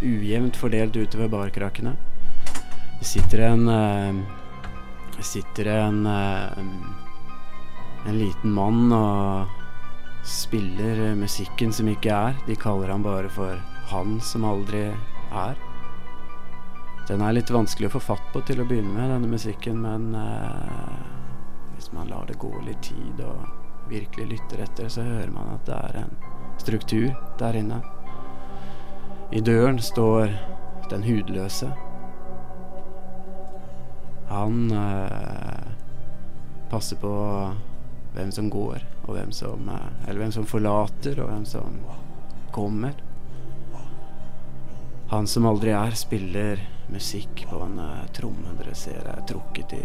[0.00, 1.90] ujevnt fordelt utover barkrakkene.
[3.00, 4.24] Det sitter en
[5.20, 6.06] sitter en
[8.08, 9.48] En liten mann og
[10.26, 12.38] spiller musikken som ikke er.
[12.46, 13.60] De kaller han bare for
[13.90, 14.84] Han som aldri
[15.34, 15.56] er.
[17.08, 20.12] Den er litt vanskelig å få fatt på til å begynne med, denne musikken, men
[20.14, 21.00] eh,
[21.74, 25.64] hvis man lar det gå litt tid og virkelig lytter etter, så hører man at
[25.66, 26.14] det er en
[26.62, 27.08] struktur
[27.40, 27.80] der inne.
[29.34, 30.30] I døren står
[30.92, 31.72] den hudløse.
[34.30, 35.66] Han eh,
[36.70, 37.16] passer på
[38.14, 41.80] hvem som går, og hvem som eh, Eller hvem som forlater, og hvem som
[42.54, 42.94] kommer.
[45.10, 49.84] Han som aldri er, spiller musikk på en eh, tromme dere ser er trukket i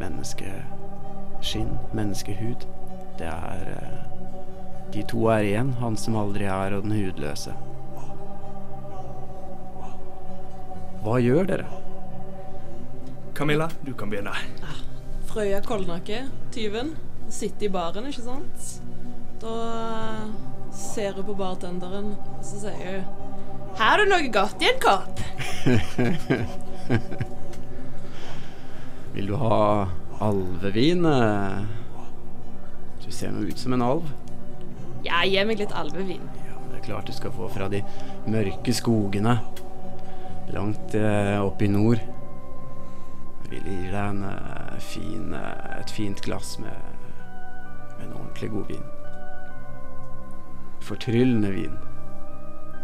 [0.00, 2.66] menneskeskinn, menneskehud.
[3.20, 4.02] Det er eh,
[4.92, 7.52] De to er igjen, han som aldri er, og den hudløse.
[11.02, 11.66] Hva gjør dere?
[13.36, 14.32] Camilla, du kan begynne.
[15.28, 16.22] Frøya Kolnake,
[16.54, 16.94] tyven,
[17.32, 18.60] sitter i baren, ikke sant?
[19.42, 20.24] Da eh,
[20.76, 23.06] ser hun på bartenderen, og så sier hun
[23.80, 25.16] Har du noe godt i en kopp?
[29.16, 29.58] Vil du ha
[30.24, 31.02] alvevin?
[33.04, 34.04] Du ser nå ut som en alv.
[35.06, 36.26] Ja, gi meg litt alvevin.
[36.70, 37.80] Det er klart du skal få fra de
[38.28, 39.34] mørke skogene
[40.54, 42.02] langt eh, opp i nord.
[43.50, 46.95] Vi gir deg en, eh, fin, eh, et fint glass med,
[47.96, 48.86] med en ordentlig god vin.
[50.86, 51.76] Fortryllende vin.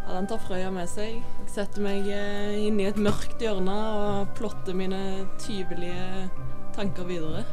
[0.02, 1.20] Ja, den tar Frøya med seg.
[1.22, 6.26] Jeg setter meg eh, inn i et mørkt hjørne og plotter mine tyvelige
[6.74, 7.44] tanker videre.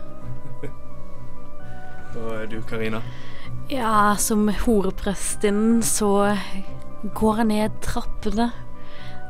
[2.18, 3.04] Og du, Karina.
[3.70, 6.34] Ja, som horeprestinnen så
[7.16, 8.50] går jeg ned trappene.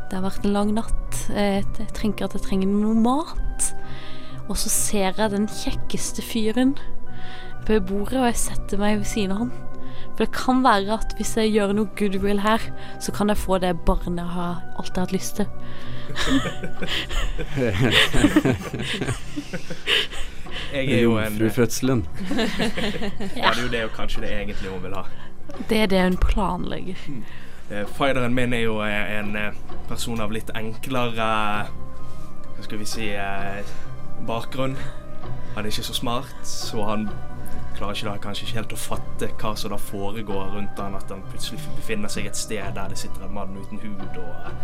[0.07, 1.19] Det har vært en lang natt.
[1.27, 3.67] Jeg, jeg tenker at jeg trenger noe mat.
[4.47, 6.77] Og så ser jeg den kjekkeste fyren
[7.67, 9.51] ved bordet, og jeg setter meg ved siden av han.
[10.15, 12.61] For det kan være at hvis jeg gjør noe goodwill her,
[12.99, 15.47] så kan jeg få det barnet jeg har alltid hatt lyst til.
[20.73, 22.07] Jeg er jo en Jomfrufødselen.
[23.35, 25.01] Ja, det er jo det og kanskje det egentlig hun vil ha.
[25.69, 26.95] Det er det hun planlegger.
[27.71, 29.57] Eh, Fighteren min er jo eh, en eh,
[29.89, 31.25] person av litt enklere
[31.65, 33.61] Hva skal vi si eh,
[34.27, 34.77] bakgrunn.
[35.55, 37.09] Han er ikke så smart, så han
[37.79, 41.11] klarer ikke da kanskje ikke helt å fatte hva som da foregår rundt han, at
[41.13, 44.57] han plutselig befinner seg et sted der det sitter en mann uten hud, og eh,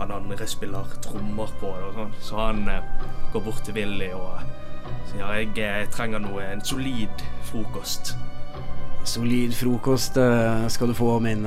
[0.00, 2.14] han andre spiller trommer på det og sånn.
[2.24, 2.86] Så han eh,
[3.34, 4.48] går bort til Willy og eh,
[5.10, 8.14] sier jeg, jeg trenger noe, en solid frokost.
[9.04, 10.16] Solid frokost
[10.72, 11.44] skal du få, min,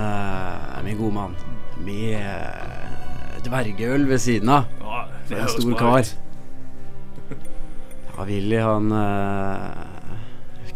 [0.86, 1.38] min gode mann.
[1.82, 4.70] med dvergeøl ved siden av.
[4.84, 6.14] Ja, det er en stor kar.
[8.14, 8.94] Ja, Willy han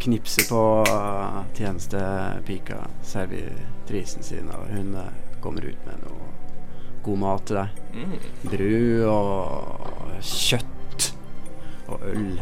[0.02, 5.12] eh, knipser på uh, tjenestepika, servitrisen sin, og hun eh,
[5.42, 6.30] kommer ut med noe
[7.02, 7.82] god mat til deg.
[7.94, 8.16] Mm.
[8.52, 11.08] Brød og kjøtt
[11.88, 12.42] og øl.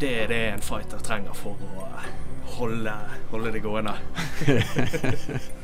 [0.00, 2.10] Det er det en fighter trenger for å eh,
[2.56, 2.96] holde,
[3.32, 3.96] holde det gående.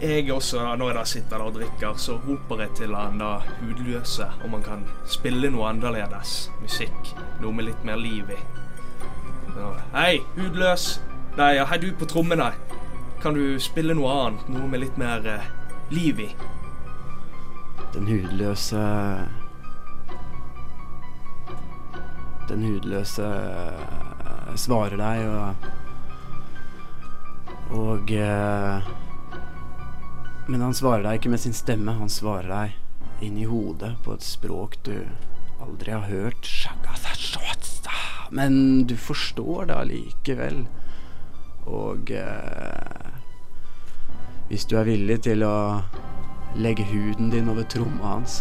[0.00, 4.26] jeg også, når jeg sitter der og drikker, så roper jeg til han da hudløse
[4.44, 7.12] om han kan spille noe annerledes musikk.
[7.40, 8.38] Noe med litt mer liv i.
[9.92, 11.00] Hei, hudløs.
[11.36, 12.52] Nei, ja, hei du på trommene.
[13.20, 14.48] Kan du spille noe annet?
[14.48, 15.44] Noe med litt mer eh,
[15.92, 16.30] liv i?
[17.92, 18.80] Den hudløse
[22.48, 25.54] Den hudløse eh, svarer deg og
[27.76, 28.88] Og eh,
[30.50, 31.94] Men han svarer deg ikke med sin stemme.
[31.94, 34.96] Han svarer deg inn i hodet på et språk du
[35.62, 36.48] aldri har hørt.
[38.34, 40.64] Men du forstår det allikevel.
[41.70, 43.06] Og eh,
[44.50, 45.54] hvis du er villig til å
[46.58, 48.40] legge huden din over tromma hans,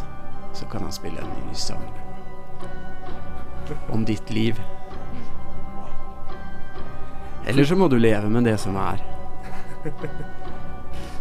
[0.57, 1.85] så kan han spille en ny sang.
[3.93, 4.57] Om ditt liv.
[7.45, 9.05] Eller så må du leve med det som er.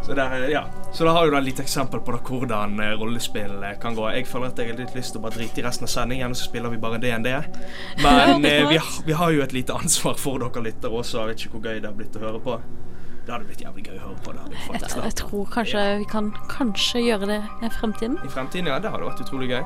[0.09, 0.63] Så, det er, ja.
[0.97, 4.07] så da har du da litt eksempel på da hvordan eh, rollespill eh, kan gå.
[4.17, 6.33] Jeg føler at jeg har litt lyst til å bare drite i resten av sendingen,
[6.33, 7.29] og så spiller vi bare DND.
[8.01, 11.21] Men eh, vi, har- vi har jo et lite ansvar for dere lyttere også.
[11.27, 12.57] Jeg vet ikke hvor gøy det har blitt å høre på.
[13.29, 14.33] Det hadde blitt jævlig gøy å høre på.
[14.33, 18.17] Det Jeg, jeg tror kanskje vi kan kanskje gjøre det i fremtiden.
[18.25, 18.79] I fremtiden, ja.
[18.81, 19.61] Det hadde vært utrolig gøy.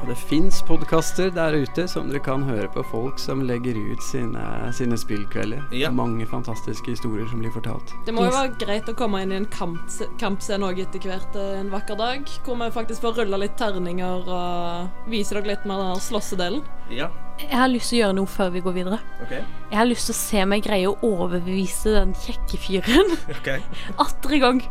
[0.00, 4.02] Og det fins podkaster der ute som dere kan høre på folk som legger ut
[4.04, 4.42] sine,
[4.76, 5.64] sine spillkvelder.
[5.74, 5.90] Ja.
[5.94, 7.94] Mange fantastiske historier som blir fortalt.
[8.06, 11.60] Det må jo være greit å komme inn i en kampscene òg etter hvert eh,
[11.60, 12.26] en vakker dag.
[12.44, 16.66] Hvor vi faktisk får rulle litt terninger og vise dere litt mer den slåssedelen.
[16.92, 17.08] Ja.
[17.40, 19.00] Jeg har lyst til å gjøre noe før vi går videre.
[19.24, 19.32] OK.
[19.32, 23.50] Jeg har lyst til å se om jeg greier å overbevise den kjekke fyren ok.
[24.06, 24.62] atter en gang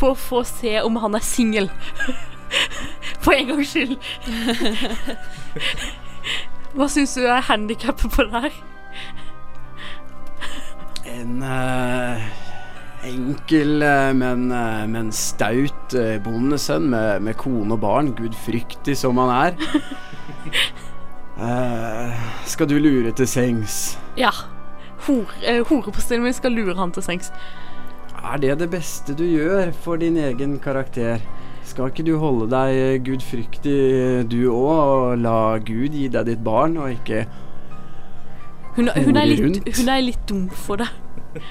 [0.00, 1.72] for å få se om han er singel.
[3.24, 3.96] For en gangs skyld.
[6.74, 8.56] Hva syns du er handikappet på det her?
[11.14, 12.24] En uh,
[13.06, 19.30] enkel, eh, men, eh, men staut bondesønn med, med kone og barn, gudfryktig som han
[19.34, 19.52] er.
[21.38, 23.98] Uh, skal du lure til sengs?
[24.18, 24.32] Ja.
[25.06, 27.30] Hor, uh, Horepostilen min skal lure han til sengs.
[28.24, 31.20] Er det det beste du gjør for din egen karakter?
[31.74, 33.78] Skal ikke du holde deg gudfryktig
[34.30, 37.24] du òg, og la Gud gi deg ditt barn, og ikke
[38.76, 40.86] Hun, hun, er litt, hun er litt dum for det.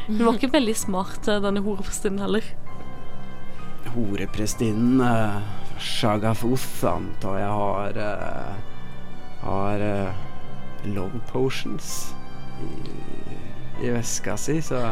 [0.08, 2.48] Hun var ikke veldig smart, eh, denne horeprestinnen heller.
[3.98, 5.44] Horeprestinnen uh,
[5.76, 8.58] Shagafuth antar jeg har uh,
[9.44, 10.26] Har uh,
[10.88, 12.16] love potions
[12.64, 12.74] i,
[13.84, 14.86] i veska si, så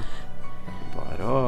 [0.92, 1.42] bare å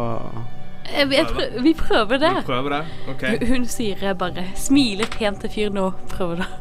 [0.92, 2.34] Eh, vi- jeg prø vi prøver det.
[2.36, 2.86] Vi prøver det.
[3.10, 3.48] OK.
[3.48, 6.54] Hun, sier bare 'smiler pent til fyren og prøver det'.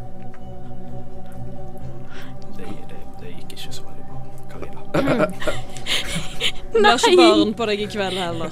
[2.56, 4.18] Det, det, det gikk ikke så veldig bra,
[4.50, 5.26] Karina.
[6.72, 8.50] Det blir ikke barn på deg i kveld heller.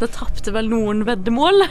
[0.00, 1.66] Da tapte vel noen veddemål.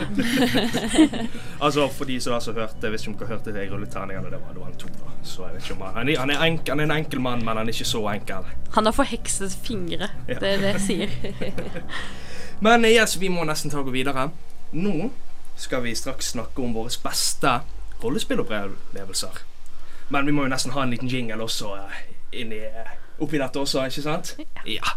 [1.60, 4.54] Altså, for de som altså hørte Hvis ikke dere hørte det i rulleterningene, det var,
[4.54, 4.88] det var en to.
[4.88, 6.94] da Så jeg vet ikke om Han han er, han er, enk, han er en
[6.96, 8.48] enkel mann, men han er ikke så enkel.
[8.78, 10.08] Han har forhekset fingre.
[10.28, 10.38] Ja.
[10.40, 11.10] Det er det jeg sier.
[12.66, 14.30] Men eh, yes, vi må nesten ta og gå videre.
[14.76, 15.10] Nå
[15.60, 17.60] skal vi straks snakke om våre beste
[18.04, 19.44] rollespillopplevelser.
[20.10, 22.02] Men vi må jo nesten ha en liten jingle også eh,
[22.42, 22.60] inni,
[23.20, 24.36] oppi dette også, ikke sant?
[24.68, 24.96] Ja.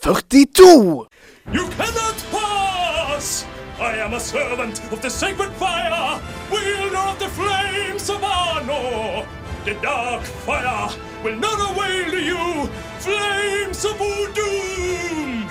[0.00, 1.06] 42!
[1.52, 3.44] You cannot pass!
[3.78, 6.18] I am a servant of the sacred fire,
[6.50, 9.26] wielder of the flames of Arnor.
[9.66, 10.88] The dark fire
[11.22, 12.66] will not avail to you,
[12.98, 13.98] flames of
[14.34, 15.50] doom.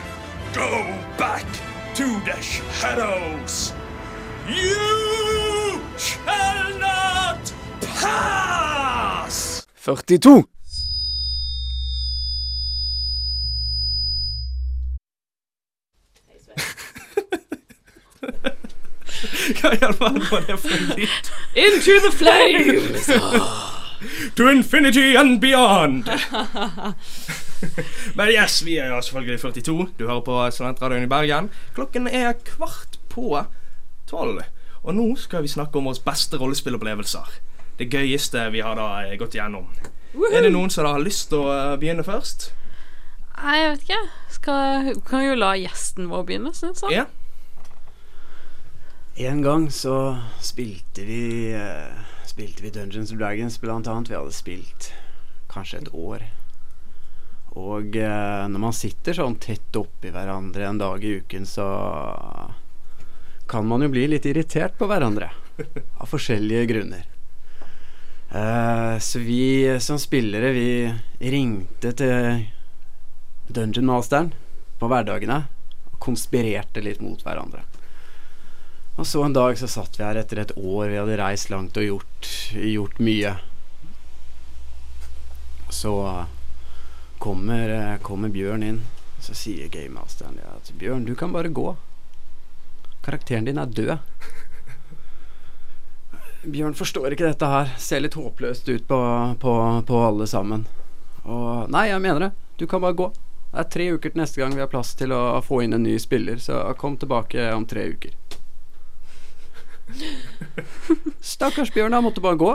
[0.54, 1.46] Go back
[1.94, 3.74] to the shadows.
[4.48, 9.68] You shall not pass!
[9.76, 10.50] 42.
[19.70, 21.28] Hva i all verden var det for en lyd?
[21.54, 23.10] Into the flames!
[24.36, 26.08] To infinity and beyond!
[28.16, 29.88] Men yes, vi er selvfølgelig 42.
[30.00, 31.50] Du hører på Studentradioen i Bergen.
[31.76, 33.44] Klokken er kvart på
[34.08, 34.40] tolv.
[34.84, 37.36] Og nå skal vi snakke om våre beste rollespillopplevelser.
[37.80, 39.68] Det gøyeste vi har da gått igjennom.
[40.32, 42.54] Er det noen som da har lyst til å eh, begynne først?
[43.36, 44.02] Nei, jeg vet ikke.
[44.40, 47.04] Skal, kan jo la gjesten vår begynne, syns jeg.
[47.04, 47.10] Ja.
[49.22, 51.92] En gang så spilte vi uh,
[52.24, 54.10] Spilte vi Dungeons and Dragons blant annet.
[54.10, 54.94] Vi hadde spilt
[55.52, 56.22] kanskje et år.
[57.60, 61.66] Og uh, når man sitter sånn tett oppi hverandre en dag i uken, så
[63.52, 65.28] kan man jo bli litt irritert på hverandre.
[66.00, 67.04] Av forskjellige grunner.
[68.32, 70.70] Uh, så vi som spillere, vi
[71.36, 72.46] ringte til
[73.52, 74.32] Dungeon Masteren
[74.80, 75.42] på hverdagene
[75.92, 77.66] og konspirerte litt mot hverandre.
[79.00, 81.78] Og så en dag så satt vi her etter et år, vi hadde reist langt
[81.80, 83.32] og gjort, gjort mye.
[85.72, 85.94] Så
[87.24, 87.72] kommer,
[88.04, 88.82] kommer Bjørn inn,
[89.24, 91.72] så sier gamemasteren at Bjørn, du kan bare gå.
[93.06, 93.96] Karakteren din er død.
[96.44, 97.72] Bjørn forstår ikke dette her.
[97.80, 99.00] Ser litt håpløst ut på,
[99.40, 99.56] på,
[99.88, 100.68] på alle sammen.
[101.24, 102.32] Og Nei, jeg mener det.
[102.60, 103.08] Du kan bare gå.
[103.54, 105.88] Det er tre uker til neste gang vi har plass til å få inn en
[105.88, 108.12] ny spiller, så kom tilbake om tre uker.
[111.34, 112.52] Stakkars Bjørn, han måtte bare gå.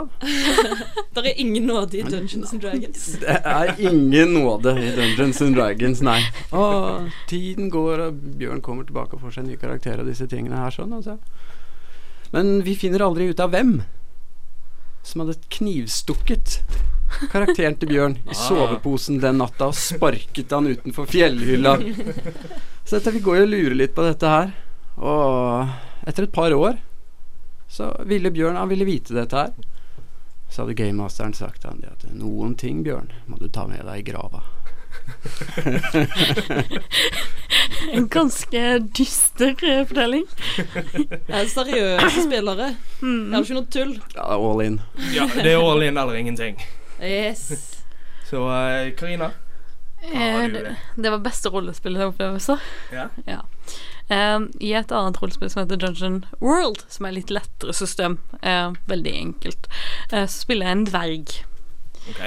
[1.15, 3.05] Det er ingen nåde i Dungeons and Dragons.
[3.23, 6.19] Det er ingen nåde i Dungeons and Dragons, nei.
[6.55, 10.27] Og tiden går, og Bjørn kommer tilbake og får seg en ny karakter og disse
[10.31, 10.95] tingene her sånn.
[10.97, 11.17] Altså.
[12.35, 13.77] Men vi finner aldri ut av hvem
[15.05, 16.59] som hadde knivstukket
[17.31, 18.39] karakteren til Bjørn i Ah.
[18.39, 21.75] soveposen den natta og sparket han utenfor fjellhylla.
[22.83, 24.51] Så dette, vi går jo og lurer litt på dette her.
[24.97, 25.69] Og
[26.09, 26.79] etter et par år
[27.75, 29.51] så ville Bjørn han ville vite dette her.
[30.49, 33.83] Så hadde gamemasteren sagt til han det at noen ting, Bjørn, må du ta med
[33.83, 34.41] deg i grava.
[37.91, 38.61] En ganske
[38.97, 40.23] dyster eh, fortelling.
[41.27, 42.71] Det er seriøse spillere.
[43.01, 43.29] Mm.
[43.29, 43.93] Det er ikke noe tull.
[44.15, 44.79] Ja, all in.
[45.13, 46.61] ja, det er all in eller ingenting.
[47.01, 47.49] Yes.
[48.29, 49.29] Så eh, Karina
[50.13, 52.57] Eh, det, det var beste rollespillopplevelse.
[52.93, 53.07] Ja.
[53.25, 53.39] ja.
[54.13, 58.75] Eh, I et annet rollespill som heter Dungeon World, som er litt lettere system, uh,
[58.89, 59.69] veldig enkelt,
[60.13, 61.35] uh, så spiller jeg en dverg.
[62.13, 62.21] Ok.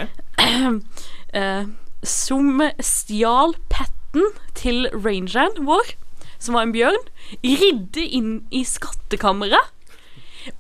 [1.39, 1.71] Uh,
[2.03, 5.95] som stjal petten til rangeren vår,
[6.39, 7.09] som var en bjørn,
[7.43, 9.75] ridde inn i skattkammeret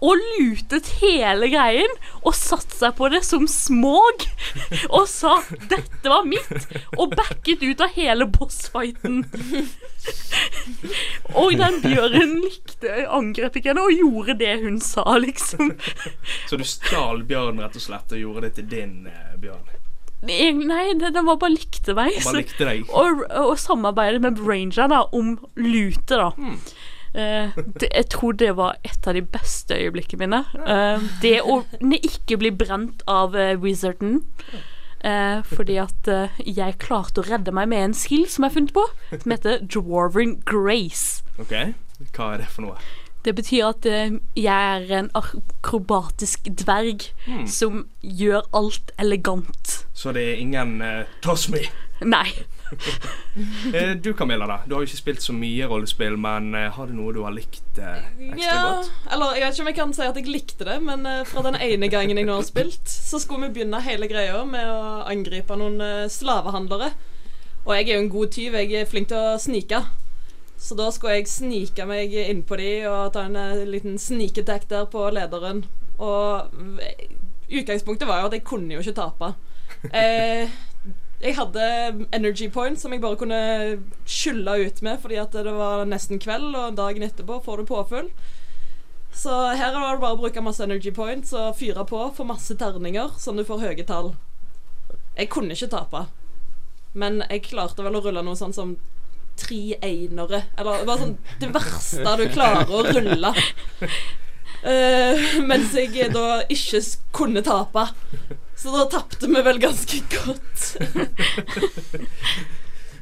[0.01, 4.25] og lutet hele greien og satte seg på det som smog
[4.97, 5.39] og sa
[5.71, 9.25] 'dette var mitt' og backet ut av hele bossfighten.
[11.41, 15.75] og den bjørnen likte angrep ikke henne og gjorde det hun sa, liksom.
[16.49, 19.67] Så du stjal bjørnen rett og slett og gjorde det til din eh, bjørn?
[20.19, 22.17] Nei, den var bare likte meg.
[22.25, 22.73] Bare likte.
[22.91, 26.33] Og, og samarbeidet med Ranger da, om lute, da.
[26.35, 26.59] Hmm.
[27.15, 30.43] Eh, det, jeg tror det var et av de beste øyeblikkene mine.
[30.55, 34.23] Uh, det å ikke bli brent av uh, wizarden.
[34.99, 36.09] Eh, fordi at
[36.43, 38.83] jeg klarte å redde meg med en skill som jeg har funnet på,
[39.13, 41.23] som heter Dwarven Grace.
[41.39, 41.53] Ok,
[42.17, 42.83] hva er det for noe?
[43.23, 44.19] Det betyr at jeg
[44.75, 47.47] er en akrobatisk dverg Hmm.
[47.47, 49.85] som gjør alt elegant.
[49.95, 50.83] Så det er ingen
[51.23, 51.69] Toss me!
[52.03, 52.27] Nei.
[53.75, 54.57] Eh, du Camilla, da.
[54.67, 57.35] Du har jo ikke spilt så mye rollespill, men eh, har du noe du har
[57.35, 58.89] likt eh, ekstra Ja, godt?
[59.15, 61.45] eller jeg vet ikke om jeg kan si at jeg likte det, men eh, fra
[61.47, 65.05] den ene gangen jeg nå har spilt, så skulle vi begynne hele greia med å
[65.07, 66.91] angripe noen eh, slavehandlere.
[67.67, 69.83] Og jeg er jo en god tyv, jeg er flink til å snike.
[70.59, 74.67] Så da skulle jeg snike meg innpå de og ta en eh, liten sneak attack
[74.73, 75.63] der på lederen.
[76.03, 76.49] Og
[77.49, 79.33] utgangspunktet var jo at jeg kunne jo ikke tape.
[79.93, 80.49] Eh,
[81.19, 81.63] jeg hadde
[82.15, 83.39] energy points som jeg bare kunne
[84.07, 88.11] skylle ut med fordi at det var nesten kveld, og dagen etterpå får du påfyll.
[89.19, 92.55] Så her var det bare å bruke masse energy points og fyre på for masse
[92.61, 94.13] terninger, sånn du får høye tall.
[95.19, 96.05] Jeg kunne ikke tape,
[96.95, 98.77] men jeg klarte vel å rulle noe sånn som
[99.39, 100.45] tre einere.
[100.59, 103.35] Eller bare sånn det verste du klarer å rulle.
[104.67, 106.81] Eh, mens jeg da ikke
[107.15, 107.85] kunne tape.
[108.59, 110.65] Så da tapte vi vel ganske godt.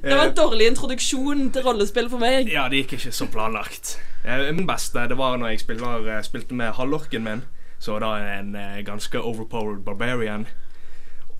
[0.03, 2.51] det var en dårlig introduksjon til rollespill for meg.
[2.53, 3.97] Ja, det gikk ikke som planlagt.
[4.27, 7.43] Eh, Min beste det var når jeg spiller, eh, spilte med halvorken min.
[7.81, 10.47] Så da en eh, ganske overpowered barbarian.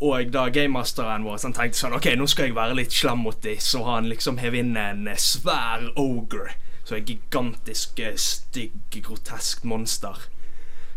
[0.01, 3.39] Og da gamemasteren vår han tenkte sånn OK, nå skal jeg være litt slem mot
[3.45, 3.57] dem.
[3.61, 6.57] Så han liksom hev inn en eh, svær ogre.
[6.87, 10.17] Så et gigantisk, eh, stygg, grotesk monster.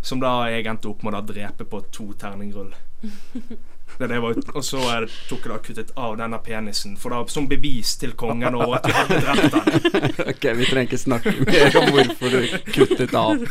[0.02, 2.76] Som da jeg endte opp med å drepe på to terningrull.
[3.98, 7.24] Det, det var, og så eh, tok jeg da kuttet av denne penisen, for da
[7.28, 10.28] som bevis til kongen over at vi hadde drept den.
[10.32, 13.44] ok, vi trenger ikke snakke mer om hvorfor du kuttet av.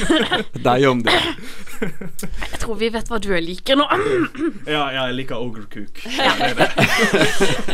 [0.68, 1.18] Deg om det.
[1.80, 3.86] Jeg tror vi vet hva du liker nå.
[4.68, 5.64] Ja, ja, jeg liker Ogre
[6.20, 6.32] Ja.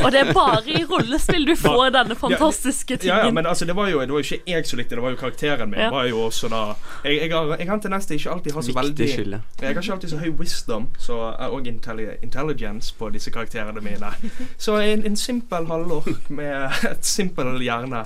[0.04, 3.34] Og det er bare i rollespill du får denne fantastiske Ja, ja, tingen.
[3.34, 5.14] men altså, det var jo det var jo ikke jeg som likte det, det var
[5.14, 5.80] jo karakteren min.
[5.80, 5.90] Ja.
[5.90, 6.62] var jo også da
[7.04, 9.40] Jeg, jeg, har, jeg har til neste ikke alltid har så veldig skille.
[9.60, 13.80] Jeg har ikke alltid så høy wisdom så, eh, og intelli intelligence på disse karakterene
[13.82, 14.12] mine.
[14.58, 18.04] Så en, en simpel halvork med et simpel hjerne.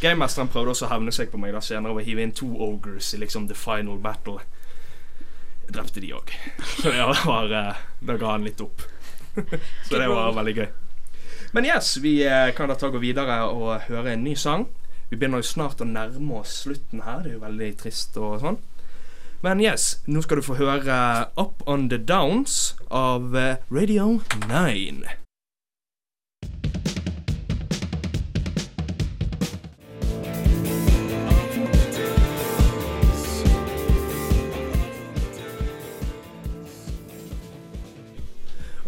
[0.00, 2.48] Gamemesteren prøvde også å hevne seg på meg da senere ved å hive inn to
[2.66, 4.40] ogres i liksom the final battle.
[5.70, 6.30] Jeg drepte de òg.
[6.80, 8.82] Så det var eh, Da ga han litt opp.
[9.86, 10.66] Så det var veldig gøy.
[11.54, 14.66] Men yes, vi eh, kan da ta gå videre og høre en ny sang.
[15.12, 17.22] Vi begynner jo snart å nærme oss slutten her.
[17.22, 18.58] Det er jo veldig trist og sånn.
[19.46, 20.98] Men yes, nå skal du få høre
[21.38, 24.16] Up On The Downs av eh, Radio
[24.50, 25.06] 9.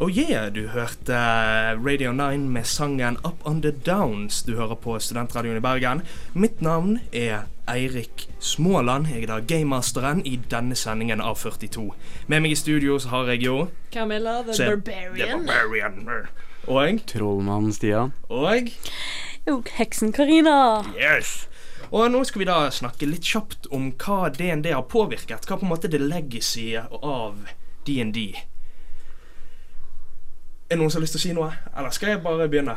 [0.02, 1.14] Oh yeah, du hørte
[1.86, 4.40] Radio 9 med sangen Up On The Downs.
[4.42, 6.00] Du hører på Studentradioen i Bergen.
[6.34, 9.06] Mitt navn er Eirik Småland.
[9.12, 11.84] Jeg er da gamemasteren i denne sendingen av 42.
[12.26, 13.56] Med meg i studio så har jeg jo
[13.94, 15.46] Camilla the Se- Barbarian.
[15.46, 16.28] The Barbarian.
[16.66, 18.10] Og Trollmannen Stian.
[18.28, 18.72] Og
[19.46, 20.82] Jo, heksen Karina.
[20.98, 21.46] Yes!
[21.92, 25.46] Og nå skal vi da snakke litt kjapt om hva DND har påvirket.
[25.46, 27.36] Hva på en måte det det legacy av
[27.86, 28.18] DND?
[30.72, 31.52] Er det noen som har lyst til å si noe?
[31.76, 32.76] Eller skal jeg bare begynne?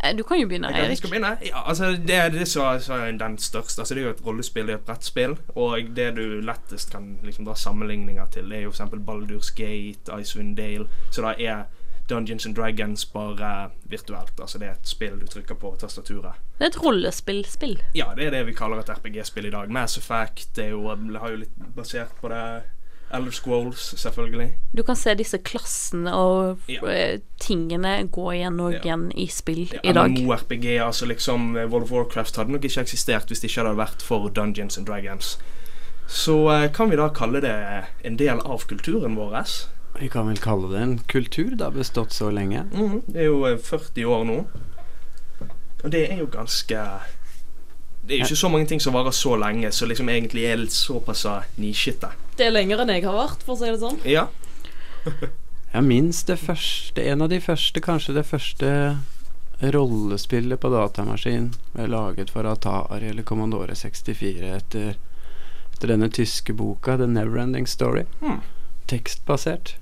[0.00, 0.98] Eh, Du kan jo begynne, Jeg kan- Erik.
[0.98, 1.38] skal begynne.
[1.44, 2.62] Ja, altså Det er det som
[3.00, 3.80] er den største.
[3.82, 5.36] Altså Det er jo et rollespill, det er et brettspill.
[5.56, 8.90] Og det du lettest kan liksom dra sammenligninger til, det er jo f.eks.
[9.04, 10.86] Baldur's Gate, Icewind Dale.
[11.10, 11.64] Så da er
[12.08, 14.40] Dungeons and Dragons bare virtuelt.
[14.40, 16.32] Altså det er et spill du trykker på tastaturet.
[16.58, 17.82] Det er et rollespillspill.
[17.94, 19.68] Ja, det er det vi kaller et RPG-spill i dag.
[19.70, 22.62] Mass Effect det er jo, har jo litt basert på det.
[23.14, 24.50] Elder Scrolls, selvfølgelig.
[24.76, 26.80] Du kan se disse klassene og Ja.
[26.86, 28.78] eh, tingene gå igjen og Ja.
[28.80, 30.10] igjen i spill i dag.
[30.10, 33.76] MMO-RPG, altså liksom eh, World of Warcraft hadde nok ikke eksistert hvis det ikke hadde
[33.80, 35.38] vært for Dungeons and Dragons.
[36.06, 39.44] Så eh, kan vi da kalle det en del av kulturen vår.
[40.00, 41.50] Vi kan vel kalle det en kultur.
[41.56, 42.66] Det har bestått så lenge.
[42.72, 44.46] Mm, Det er jo eh, 40 år nå.
[45.84, 46.78] Og det er jo ganske
[48.08, 50.56] Det er jo ikke så mange ting som varer så lenge, så liksom egentlig er
[50.56, 51.26] litt såpass
[51.60, 52.08] nisjete.
[52.38, 54.00] Det er lenger enn jeg har vært, for å si det sånn.
[54.08, 54.28] Ja.
[55.68, 58.70] Jeg minst det første En av de første, kanskje det første
[59.60, 64.96] rollespillet på datamaskin ble laget for Atari eller Commodore 64 etter,
[65.74, 68.06] etter denne tyske boka The Neverending Story.
[68.22, 68.40] Hmm.
[68.88, 69.74] Tekstbasert.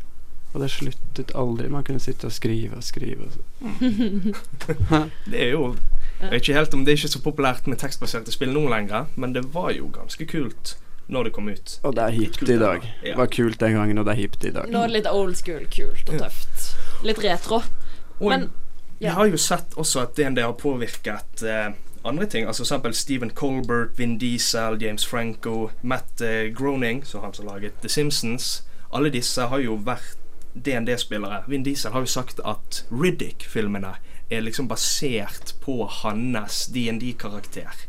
[0.54, 1.68] Og det sluttet aldri.
[1.70, 3.28] Man kunne sitte og skrive og skrive.
[3.28, 4.32] Og
[5.30, 5.76] Det er jo
[6.20, 9.08] Jeg vet ikke helt om det er ikke så populært med tekstbaserte spill nå lenger,
[9.16, 10.76] men det var jo ganske kult
[11.12, 11.74] når det kom ut.
[11.86, 12.86] Og det er hipt i dag.
[13.02, 13.12] Ja.
[13.12, 14.70] Det var kult den gangen, og det er hipt i dag.
[14.72, 16.70] Nå er det litt old school, kult og tøft.
[17.06, 17.60] Litt retro.
[18.18, 18.48] Og Men
[18.98, 22.46] vi Jeg har jo sett også at DND har påvirket eh, andre ting.
[22.46, 27.72] Altså eksempel Stephen Colbert, Vin Diesel, James Franco, Matt eh, Groening, som han som laget
[27.82, 28.64] The Simpsons.
[28.92, 30.16] Alle disse har jo vært
[30.54, 31.42] DND-spillere.
[31.46, 33.94] Vin Diesel har jo sagt at Riddick-filmene
[34.30, 37.84] er liksom basert på hans DND-karakter.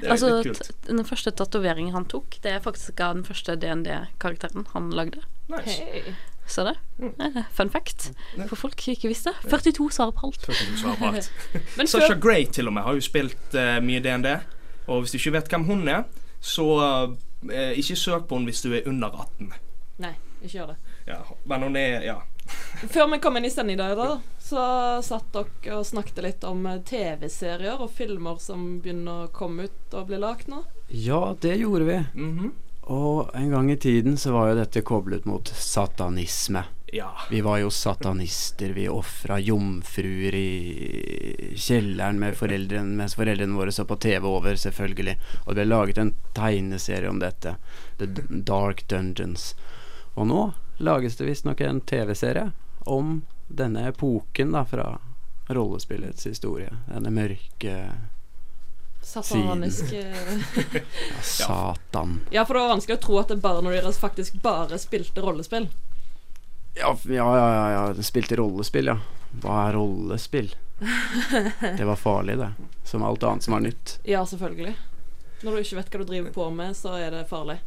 [0.00, 0.42] Det er Altså,
[0.86, 5.22] den første tatoveringen han tok, det er faktisk av den første DND-karakteren han lagde.
[5.50, 5.76] Nice.
[5.82, 6.14] Hey.
[6.50, 6.74] Så det?
[6.98, 7.42] Mm.
[7.52, 8.12] Fun fact.
[8.48, 9.32] For folk som ikke visste.
[9.46, 10.40] 42 svarer på alt.
[10.46, 11.30] 42 svarer på alt.
[11.92, 14.32] Sasha Grey til og med har jo spilt uh, mye DND.
[14.90, 16.02] Og hvis du ikke vet hvem hun er,
[16.40, 19.52] så uh, ikke søk på henne hvis du er under 18.
[20.02, 20.76] Nei, ikke gjør det.
[21.06, 22.18] Ja, men hun er Ja.
[22.88, 24.64] Før vi kom inn i sending i dag, da, så
[25.04, 29.94] satt dere og snakket litt om eh, TV-serier og filmer som begynner å komme ut
[29.96, 30.64] og bli lagd nå.
[30.88, 32.00] Ja, det gjorde vi.
[32.14, 32.50] Mhm.
[32.90, 36.64] Og en gang i tiden så var jo dette koblet mot satanisme.
[36.92, 37.12] Ja.
[37.30, 38.72] Vi var jo satanister.
[38.74, 45.14] Vi ofra jomfruer i kjelleren med foreldrene mens foreldrene våre så på TV over, selvfølgelig.
[45.44, 47.54] Og det ble laget en tegneserie om dette.
[48.00, 49.52] The Dark Dungeons.
[50.16, 50.42] Og nå
[50.80, 52.50] lages det visstnok en TV-serie
[52.88, 54.86] om denne epoken da fra
[55.50, 56.70] rollespillets historie.
[56.88, 57.74] Denne mørke
[59.02, 60.12] Satanisk ja,
[61.22, 62.20] Satan.
[62.30, 65.68] Ja, for det var vanskelig å tro at barna deres faktisk bare spilte rollespill.
[66.76, 68.02] Ja, ja, ja, ja, ja.
[68.04, 68.98] Spilte rollespill, ja.
[69.42, 70.52] Hva er rollespill?
[71.78, 72.52] Det var farlig, det.
[72.88, 73.98] Som alt annet som var nytt.
[74.08, 74.76] Ja, selvfølgelig.
[75.42, 77.58] Når du ikke vet hva du driver på med, så er det farlig.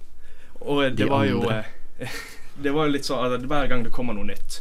[0.61, 1.59] Og det De var jo andre.
[1.99, 2.15] eh,
[2.61, 4.59] Det var jo litt sånn at hver gang det kommer noe nytt,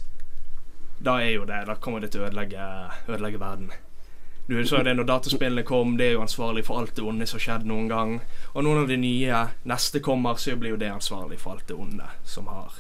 [1.03, 2.67] da er jo det Da kommer det til å ødelegge,
[3.09, 3.73] ødelegge verden.
[4.49, 7.39] Du så det når dataspillene kom, det er jo ansvarlig for alt det onde som
[7.39, 8.17] har skjedd noen gang.
[8.55, 11.77] Og noen av de nye neste kommer, så blir jo det ansvarlig for alt det
[11.79, 12.75] onde som har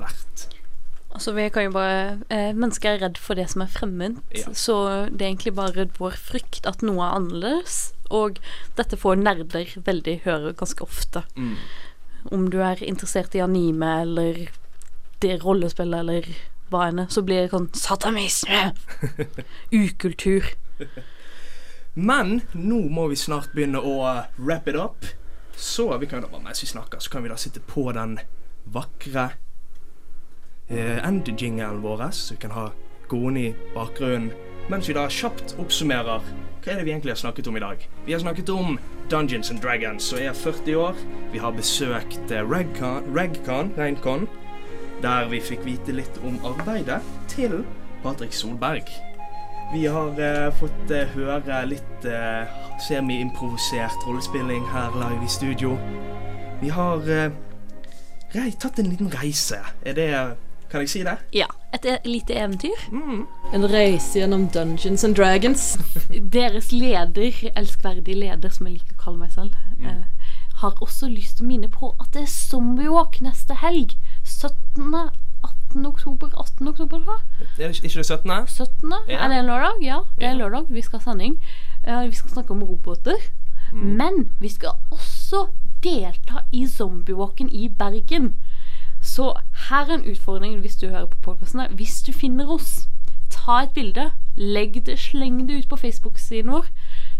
[0.00, 0.46] vært.
[1.12, 1.96] Altså, vi kan jo bare
[2.32, 4.48] eh, Mennesker er redd for det som er fremmed, Ja.
[4.56, 4.76] så
[5.12, 7.92] det er egentlig bare vår frykt at noe er annerledes.
[8.08, 8.40] Og
[8.76, 11.22] dette får nerder veldig høre ganske ofte.
[11.36, 11.56] Mm.
[12.30, 14.42] Om du er interessert i anime eller
[15.22, 16.28] det rollespillet eller
[16.72, 18.72] hva enn, så blir det sånn satanisme!
[19.82, 20.46] Ukultur.
[21.94, 23.98] Men nå må vi snart begynne å
[24.38, 25.04] wrap it up.
[25.56, 28.16] Så vi kan da, mens vi snakker, så kan vi da sitte på den
[28.72, 29.28] vakre
[30.68, 32.70] eh, end-jingelen vår, så vi kan ha
[33.10, 34.32] gående i bakgrunnen.
[34.70, 36.22] Mens vi da kjapt oppsummerer
[36.62, 37.80] hva er det vi egentlig har snakket om i dag.
[38.06, 38.76] Vi har snakket om
[39.10, 40.98] Dungeons and Dragons, som er 40 år.
[41.32, 44.28] Vi har besøkt Ragcon, Regcon, Regcon, Reincon,
[45.02, 47.00] der vi fikk vite litt om arbeidet
[47.32, 47.64] til
[48.04, 48.86] Patrick Solberg.
[49.72, 52.46] Vi har eh, fått eh, høre litt eh,
[52.86, 55.74] semi-improvisert rollespilling her live i studio.
[56.60, 59.58] Vi har eh, tatt en liten reise.
[59.82, 60.10] Er det
[60.72, 61.18] Kan jeg si det?
[61.36, 61.46] Ja.
[61.76, 62.84] Et e- lite eventyr.
[63.52, 65.78] En reise gjennom Dungeons and Dragons.
[66.36, 70.30] Deres leder, elskverdige leder, som jeg liker å kalle meg selv, eh,
[70.62, 73.98] har også lyst til å minne på at det er Zombiewalk neste helg.
[74.24, 74.96] 17.
[75.44, 75.86] 18.
[75.90, 76.68] oktober 18.
[76.72, 77.18] oktober, da?
[77.58, 78.32] Er det ikke det 17.?
[78.48, 78.96] 17.
[79.12, 79.18] Ja.
[79.18, 79.84] Er det en lørdag?
[79.84, 80.72] Ja, det er en lørdag.
[80.72, 81.36] Vi skal ha sending.
[81.84, 83.20] Uh, vi skal snakke om roboter.
[83.72, 85.46] Men vi skal også
[85.82, 88.34] delta i zombiewalken i Bergen.
[89.02, 89.32] Så
[89.68, 91.60] her er en utfordring hvis du hører på podkasten.
[91.74, 92.88] Hvis du finner oss,
[93.30, 94.12] ta et bilde.
[94.36, 96.68] Legg det, sleng det ut på Facebook-siden vår.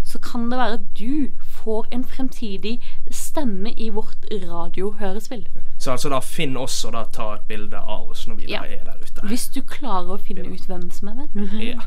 [0.05, 1.29] Så kan det være at du
[1.63, 2.79] får en fremtidig
[3.11, 5.45] stemme i vårt radiohørespill.
[5.79, 8.63] Så altså da finn oss og da ta et bilde av oss når vi Ja.
[8.65, 9.27] er der ute.
[9.29, 11.51] Hvis du klarer å finne ut hvem som er venn.
[11.61, 11.81] Ja.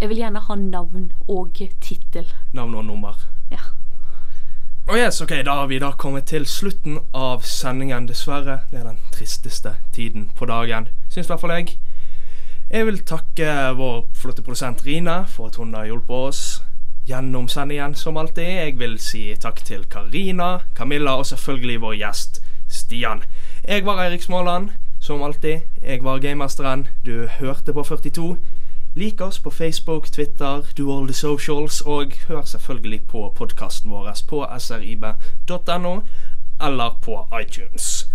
[0.00, 2.26] Jeg vil gjerne ha navn og tittel.
[2.52, 3.14] Navn og nummer.
[3.50, 3.58] Ja.
[4.88, 8.62] Og yes, ok, Da har vi da kommet til slutten av sendingen, dessverre.
[8.70, 11.74] Det er den tristeste tiden på dagen, syns i hvert fall jeg.
[12.70, 16.40] Jeg vil takke vår flotte produsent Rine for at hun har hjulpet oss
[17.04, 18.48] gjennom sendingen, som alltid.
[18.48, 23.20] Jeg vil si takk til Karina, Camilla og selvfølgelig vår gjest Stian.
[23.68, 24.70] Jeg var Eirik Småland,
[25.00, 25.68] som alltid.
[25.84, 26.88] Jeg var gamemesteren.
[27.04, 28.38] Du hørte på 42.
[28.98, 34.10] Lik oss på Facebook, Twitter, do all the socials, og hør selvfølgelig på podkasten vår
[34.28, 36.00] på srib.no
[36.66, 38.06] eller på iTunes.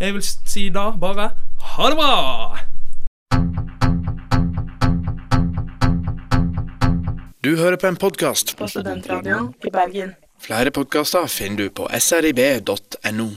[0.00, 1.30] Jeg vil si da bare
[1.62, 2.58] ha det bra!
[7.44, 8.56] Du hører på en podkast.
[8.58, 10.14] På Studentradioen i Bergen.
[10.40, 13.30] Flere podkaster finner du på srib.no.